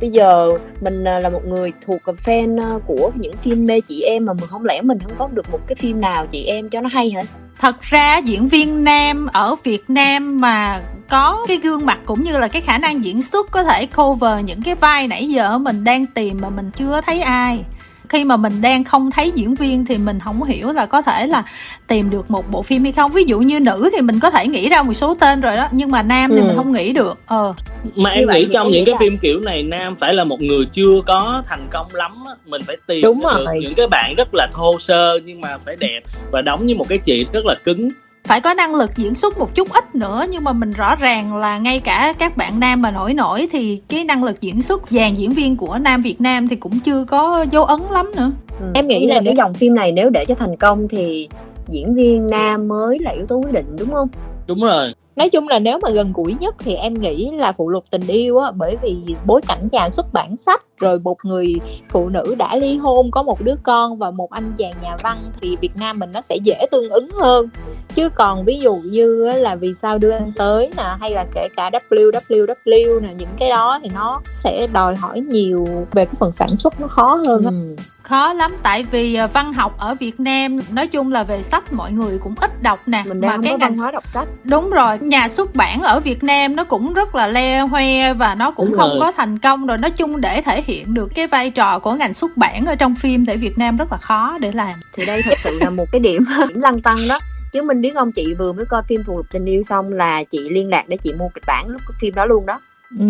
Bây 0.00 0.10
giờ 0.10 0.50
mình 0.80 1.04
à, 1.04 1.20
là 1.20 1.28
một 1.28 1.46
người 1.46 1.72
thuộc 1.86 2.00
fan 2.24 2.62
à, 2.62 2.78
của 2.86 3.10
những 3.14 3.36
phim 3.36 3.66
mê 3.66 3.80
chị 3.80 4.02
em 4.02 4.24
mà 4.24 4.32
mình 4.32 4.46
không 4.50 4.64
lẽ 4.64 4.80
mình 4.82 4.98
không 4.98 5.12
có 5.18 5.28
được 5.32 5.50
một 5.50 5.58
cái 5.66 5.76
phim 5.76 6.00
nào 6.00 6.26
chị 6.26 6.44
em 6.44 6.68
cho 6.68 6.80
nó 6.80 6.88
hay 6.92 7.10
hả? 7.10 7.22
Thật 7.60 7.80
ra 7.80 8.18
diễn 8.18 8.48
viên 8.48 8.84
nam 8.84 9.26
ở 9.32 9.54
Việt 9.64 9.90
Nam 9.90 10.36
mà 10.40 10.80
có 11.08 11.44
cái 11.48 11.56
gương 11.56 11.86
mặt 11.86 11.98
cũng 12.04 12.22
như 12.22 12.38
là 12.38 12.48
cái 12.48 12.62
khả 12.62 12.78
năng 12.78 13.04
diễn 13.04 13.22
xuất 13.22 13.50
có 13.50 13.62
thể 13.62 13.86
cover 13.86 14.44
những 14.44 14.62
cái 14.62 14.74
vai 14.74 15.08
nãy 15.08 15.28
giờ 15.28 15.58
mình 15.58 15.84
đang 15.84 16.06
tìm 16.06 16.38
mà 16.42 16.50
mình 16.50 16.70
chưa 16.76 17.00
thấy 17.06 17.20
ai 17.20 17.64
khi 18.14 18.24
mà 18.24 18.36
mình 18.36 18.52
đang 18.62 18.84
không 18.84 19.10
thấy 19.10 19.30
diễn 19.34 19.54
viên 19.54 19.84
thì 19.84 19.98
mình 19.98 20.20
không 20.20 20.42
hiểu 20.42 20.72
là 20.72 20.86
có 20.86 21.02
thể 21.02 21.26
là 21.26 21.44
tìm 21.86 22.10
được 22.10 22.30
một 22.30 22.50
bộ 22.50 22.62
phim 22.62 22.82
hay 22.82 22.92
không. 22.92 23.12
Ví 23.12 23.24
dụ 23.24 23.40
như 23.40 23.60
nữ 23.60 23.90
thì 23.96 24.00
mình 24.00 24.20
có 24.20 24.30
thể 24.30 24.48
nghĩ 24.48 24.68
ra 24.68 24.82
một 24.82 24.94
số 24.94 25.14
tên 25.14 25.40
rồi 25.40 25.56
đó 25.56 25.68
nhưng 25.72 25.90
mà 25.90 26.02
nam 26.02 26.30
thì 26.30 26.36
ừ. 26.36 26.42
mình 26.42 26.56
không 26.56 26.72
nghĩ 26.72 26.92
được. 26.92 27.18
Ờ. 27.26 27.54
Mà 27.96 28.10
em 28.10 28.28
nghĩ 28.28 28.46
trong 28.52 28.70
những 28.70 28.84
cái 28.84 28.92
là... 28.92 28.98
phim 28.98 29.18
kiểu 29.18 29.40
này 29.40 29.62
nam 29.62 29.96
phải 29.96 30.14
là 30.14 30.24
một 30.24 30.40
người 30.40 30.66
chưa 30.72 31.00
có 31.06 31.42
thành 31.46 31.66
công 31.70 31.86
lắm 31.92 32.12
á 32.26 32.34
mình 32.46 32.62
phải 32.66 32.76
tìm 32.86 33.02
Đúng 33.02 33.20
được 33.20 33.46
những 33.60 33.74
cái 33.74 33.86
bạn 33.86 34.14
rất 34.16 34.28
là 34.32 34.48
thô 34.52 34.78
sơ 34.78 35.20
nhưng 35.24 35.40
mà 35.40 35.58
phải 35.64 35.76
đẹp 35.80 36.00
và 36.30 36.42
đóng 36.42 36.66
như 36.66 36.74
một 36.74 36.88
cái 36.88 36.98
chị 36.98 37.26
rất 37.32 37.46
là 37.46 37.54
cứng 37.64 37.88
phải 38.24 38.40
có 38.40 38.54
năng 38.54 38.74
lực 38.74 38.90
diễn 38.96 39.14
xuất 39.14 39.38
một 39.38 39.54
chút 39.54 39.72
ít 39.72 39.94
nữa 39.94 40.24
nhưng 40.30 40.44
mà 40.44 40.52
mình 40.52 40.70
rõ 40.70 40.96
ràng 40.96 41.36
là 41.36 41.58
ngay 41.58 41.80
cả 41.80 42.14
các 42.18 42.36
bạn 42.36 42.60
nam 42.60 42.82
mà 42.82 42.90
nổi 42.90 43.14
nổi 43.14 43.48
thì 43.52 43.80
cái 43.88 44.04
năng 44.04 44.24
lực 44.24 44.40
diễn 44.40 44.62
xuất 44.62 44.82
dàn 44.90 45.14
diễn 45.14 45.30
viên 45.30 45.56
của 45.56 45.78
nam 45.78 46.02
Việt 46.02 46.20
Nam 46.20 46.48
thì 46.48 46.56
cũng 46.56 46.80
chưa 46.80 47.04
có 47.04 47.46
dấu 47.50 47.64
ấn 47.64 47.80
lắm 47.90 48.10
nữa. 48.16 48.30
Ừ. 48.60 48.66
em 48.74 48.86
nghĩ 48.86 49.06
là 49.06 49.20
cái 49.24 49.34
dòng 49.36 49.54
phim 49.54 49.74
này 49.74 49.92
nếu 49.92 50.10
để 50.10 50.24
cho 50.24 50.34
thành 50.34 50.56
công 50.56 50.88
thì 50.88 51.28
diễn 51.68 51.94
viên 51.94 52.30
nam 52.30 52.68
mới 52.68 52.98
là 52.98 53.10
yếu 53.10 53.26
tố 53.26 53.36
quyết 53.36 53.52
định 53.52 53.76
đúng 53.78 53.90
không? 53.92 54.08
Đúng 54.46 54.60
rồi 54.60 54.94
nói 55.16 55.28
chung 55.28 55.48
là 55.48 55.58
nếu 55.58 55.78
mà 55.82 55.90
gần 55.90 56.12
gũi 56.12 56.34
nhất 56.40 56.54
thì 56.58 56.74
em 56.74 56.94
nghĩ 56.94 57.30
là 57.30 57.52
phụ 57.52 57.68
lục 57.68 57.84
tình 57.90 58.06
yêu 58.06 58.38
á, 58.38 58.50
bởi 58.50 58.76
vì 58.82 58.96
bối 59.26 59.40
cảnh 59.48 59.68
chàng 59.68 59.90
xuất 59.90 60.12
bản 60.12 60.36
sách, 60.36 60.66
rồi 60.78 60.98
một 60.98 61.16
người 61.24 61.54
phụ 61.90 62.08
nữ 62.08 62.34
đã 62.38 62.56
ly 62.56 62.76
hôn, 62.76 63.10
có 63.10 63.22
một 63.22 63.40
đứa 63.40 63.54
con 63.62 63.98
và 63.98 64.10
một 64.10 64.30
anh 64.30 64.52
chàng 64.58 64.72
nhà 64.82 64.96
văn 65.02 65.18
thì 65.40 65.56
Việt 65.60 65.76
Nam 65.76 65.98
mình 65.98 66.10
nó 66.12 66.20
sẽ 66.20 66.36
dễ 66.36 66.66
tương 66.70 66.90
ứng 66.90 67.10
hơn. 67.10 67.48
Chứ 67.94 68.08
còn 68.08 68.44
ví 68.44 68.60
dụ 68.60 68.74
như 68.74 69.30
là 69.36 69.54
vì 69.54 69.74
sao 69.74 69.98
đưa 69.98 70.10
anh 70.10 70.32
tới 70.36 70.70
nè, 70.76 70.96
hay 71.00 71.10
là 71.10 71.26
kể 71.34 71.48
cả 71.56 71.70
WWW 71.90 73.00
nè, 73.00 73.08
những 73.18 73.28
cái 73.38 73.48
đó 73.48 73.78
thì 73.82 73.90
nó 73.94 74.20
sẽ 74.40 74.66
đòi 74.66 74.94
hỏi 74.94 75.20
nhiều 75.20 75.64
về 75.92 76.04
cái 76.04 76.14
phần 76.18 76.32
sản 76.32 76.56
xuất 76.56 76.80
nó 76.80 76.88
khó 76.88 77.14
hơn 77.14 77.44
ừ 77.44 77.82
khó 78.04 78.32
lắm 78.32 78.50
tại 78.62 78.84
vì 78.90 79.14
ờ, 79.14 79.26
văn 79.26 79.52
học 79.52 79.78
ở 79.78 79.94
Việt 79.94 80.20
Nam 80.20 80.58
nói 80.70 80.86
chung 80.86 81.12
là 81.12 81.24
về 81.24 81.42
sách 81.42 81.72
mọi 81.72 81.92
người 81.92 82.18
cũng 82.18 82.34
ít 82.40 82.62
đọc 82.62 82.80
nè 82.86 83.04
mình 83.08 83.20
đang 83.20 83.40
mà 83.40 83.48
cái 83.48 83.58
ngành 83.58 83.74
hóa 83.74 83.90
đọc 83.90 84.08
sách. 84.08 84.28
Đúng 84.44 84.70
rồi 84.70 84.98
nhà 84.98 85.28
xuất 85.28 85.54
bản 85.54 85.82
ở 85.82 86.00
Việt 86.00 86.24
Nam 86.24 86.56
nó 86.56 86.64
cũng 86.64 86.94
rất 86.94 87.14
là 87.14 87.26
le 87.26 87.60
hoe 87.60 88.14
và 88.14 88.34
nó 88.34 88.50
cũng 88.50 88.70
đúng 88.70 88.78
không 88.78 88.90
rồi. 88.90 88.98
có 89.00 89.12
thành 89.12 89.38
công 89.38 89.66
rồi. 89.66 89.78
Nói 89.78 89.90
chung 89.90 90.20
để 90.20 90.42
thể 90.42 90.62
hiện 90.62 90.94
được 90.94 91.08
cái 91.14 91.26
vai 91.26 91.50
trò 91.50 91.78
của 91.78 91.94
ngành 91.94 92.14
xuất 92.14 92.36
bản 92.36 92.66
ở 92.66 92.74
trong 92.74 92.94
phim 92.94 93.26
tại 93.26 93.36
Việt 93.36 93.58
Nam 93.58 93.76
rất 93.76 93.92
là 93.92 93.98
khó 93.98 94.38
để 94.40 94.52
làm. 94.52 94.74
Thì 94.92 95.06
đây 95.06 95.22
thật 95.24 95.38
sự 95.38 95.58
là 95.60 95.70
một 95.70 95.86
cái 95.92 96.00
điểm 96.00 96.24
điểm 96.48 96.60
lăn 96.60 96.80
tăng 96.80 96.98
đó. 97.08 97.18
Chứ 97.52 97.62
mình 97.62 97.80
biết 97.80 97.94
không 97.94 98.12
chị 98.12 98.34
vừa 98.34 98.52
mới 98.52 98.66
coi 98.66 98.82
phim 98.88 99.02
phù 99.06 99.16
lục 99.16 99.26
tình 99.30 99.44
yêu 99.44 99.62
xong 99.62 99.92
là 99.92 100.24
chị 100.24 100.48
liên 100.50 100.68
lạc 100.68 100.84
để 100.88 100.96
chị 100.96 101.12
mua 101.12 101.28
kịch 101.34 101.44
bản 101.46 101.68
lúc 101.68 101.82
phim 102.00 102.14
đó 102.14 102.26
luôn 102.26 102.46
đó 102.46 102.60
ừ 103.00 103.06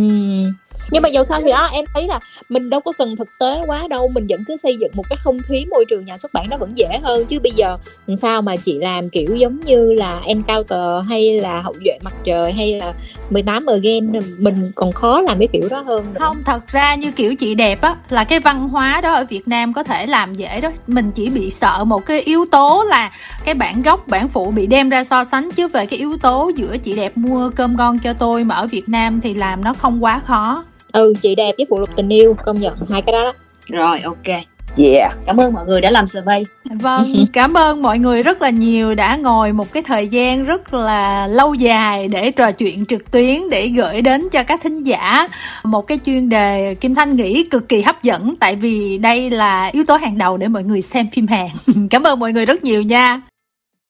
nhưng 0.90 1.02
mà 1.02 1.08
dù 1.08 1.24
sao 1.24 1.40
thì 1.44 1.50
đó, 1.50 1.68
em 1.72 1.84
thấy 1.94 2.06
là 2.06 2.20
mình 2.48 2.70
đâu 2.70 2.80
có 2.80 2.92
cần 2.98 3.16
thực 3.16 3.28
tế 3.40 3.62
quá 3.66 3.88
đâu, 3.88 4.08
mình 4.08 4.26
vẫn 4.28 4.44
cứ 4.48 4.56
xây 4.56 4.76
dựng 4.80 4.90
một 4.94 5.02
cái 5.08 5.16
không 5.22 5.38
khí 5.38 5.66
môi 5.70 5.84
trường 5.88 6.04
nhà 6.04 6.18
xuất 6.18 6.32
bản 6.32 6.46
nó 6.50 6.56
vẫn 6.56 6.78
dễ 6.78 6.98
hơn. 7.02 7.26
Chứ 7.26 7.40
bây 7.40 7.52
giờ 7.52 7.78
làm 8.06 8.16
sao 8.16 8.42
mà 8.42 8.56
chị 8.56 8.78
làm 8.78 9.10
kiểu 9.10 9.36
giống 9.36 9.60
như 9.60 9.92
là 9.92 10.20
encounter 10.26 11.08
hay 11.08 11.38
là 11.38 11.60
hậu 11.60 11.74
duệ 11.84 11.98
mặt 12.02 12.14
trời 12.24 12.52
hay 12.52 12.80
là 12.80 12.94
18 13.30 13.66
again, 13.66 14.12
mình 14.38 14.72
còn 14.74 14.92
khó 14.92 15.20
làm 15.20 15.38
cái 15.38 15.48
kiểu 15.52 15.68
đó 15.70 15.80
hơn 15.80 16.04
nữa. 16.14 16.18
không, 16.18 16.36
thật 16.44 16.68
ra 16.72 16.94
như 16.94 17.12
kiểu 17.12 17.34
chị 17.36 17.54
đẹp 17.54 17.80
á, 17.80 17.96
là 18.10 18.24
cái 18.24 18.40
văn 18.40 18.68
hóa 18.68 19.00
đó 19.00 19.12
ở 19.12 19.24
Việt 19.24 19.48
Nam 19.48 19.72
có 19.72 19.82
thể 19.82 20.06
làm 20.06 20.34
dễ 20.34 20.60
đó. 20.60 20.70
Mình 20.86 21.10
chỉ 21.14 21.30
bị 21.30 21.50
sợ 21.50 21.84
một 21.84 22.06
cái 22.06 22.20
yếu 22.20 22.44
tố 22.50 22.84
là 22.88 23.10
cái 23.44 23.54
bản 23.54 23.82
gốc, 23.82 24.08
bản 24.08 24.28
phụ 24.28 24.50
bị 24.50 24.66
đem 24.66 24.88
ra 24.88 25.04
so 25.04 25.24
sánh. 25.24 25.48
Chứ 25.56 25.68
về 25.68 25.86
cái 25.86 25.98
yếu 25.98 26.16
tố 26.22 26.50
giữa 26.56 26.76
chị 26.78 26.96
đẹp 26.96 27.16
mua 27.16 27.50
cơm 27.50 27.76
ngon 27.76 27.98
cho 27.98 28.12
tôi 28.12 28.44
mà 28.44 28.54
ở 28.54 28.66
Việt 28.66 28.88
Nam 28.88 29.20
thì 29.20 29.34
làm 29.34 29.64
nó 29.64 29.73
không 29.74 30.04
quá 30.04 30.20
khó 30.26 30.64
ừ 30.92 31.12
chị 31.22 31.34
đẹp 31.34 31.52
với 31.58 31.66
phụ 31.70 31.78
lục 31.78 31.90
tình 31.96 32.08
yêu 32.08 32.36
công 32.44 32.60
nhận 32.60 32.76
hai 32.90 33.02
cái 33.02 33.12
đó 33.12 33.24
đó 33.24 33.32
rồi 33.68 34.00
ok 34.00 34.44
Yeah. 34.76 35.12
Cảm 35.26 35.40
ơn 35.40 35.52
mọi 35.52 35.66
người 35.66 35.80
đã 35.80 35.90
làm 35.90 36.06
survey. 36.06 36.42
Vâng, 36.64 37.14
cảm 37.32 37.54
ơn 37.54 37.82
mọi 37.82 37.98
người 37.98 38.22
rất 38.22 38.42
là 38.42 38.50
nhiều 38.50 38.94
đã 38.94 39.16
ngồi 39.16 39.52
một 39.52 39.72
cái 39.72 39.82
thời 39.82 40.08
gian 40.08 40.44
rất 40.44 40.74
là 40.74 41.26
lâu 41.26 41.54
dài 41.54 42.08
để 42.08 42.30
trò 42.30 42.52
chuyện 42.52 42.86
trực 42.86 43.10
tuyến 43.10 43.50
để 43.50 43.68
gửi 43.68 44.02
đến 44.02 44.28
cho 44.32 44.42
các 44.42 44.60
thính 44.62 44.82
giả 44.82 45.28
một 45.64 45.86
cái 45.86 45.98
chuyên 46.06 46.28
đề 46.28 46.74
Kim 46.74 46.94
Thanh 46.94 47.16
nghĩ 47.16 47.44
cực 47.44 47.68
kỳ 47.68 47.82
hấp 47.82 48.02
dẫn 48.02 48.34
tại 48.40 48.56
vì 48.56 48.98
đây 48.98 49.30
là 49.30 49.66
yếu 49.66 49.84
tố 49.84 49.96
hàng 49.96 50.18
đầu 50.18 50.36
để 50.36 50.48
mọi 50.48 50.62
người 50.62 50.82
xem 50.82 51.06
phim 51.12 51.26
Hàn. 51.26 51.48
cảm 51.90 52.02
ơn 52.02 52.18
mọi 52.18 52.32
người 52.32 52.46
rất 52.46 52.64
nhiều 52.64 52.82
nha. 52.82 53.20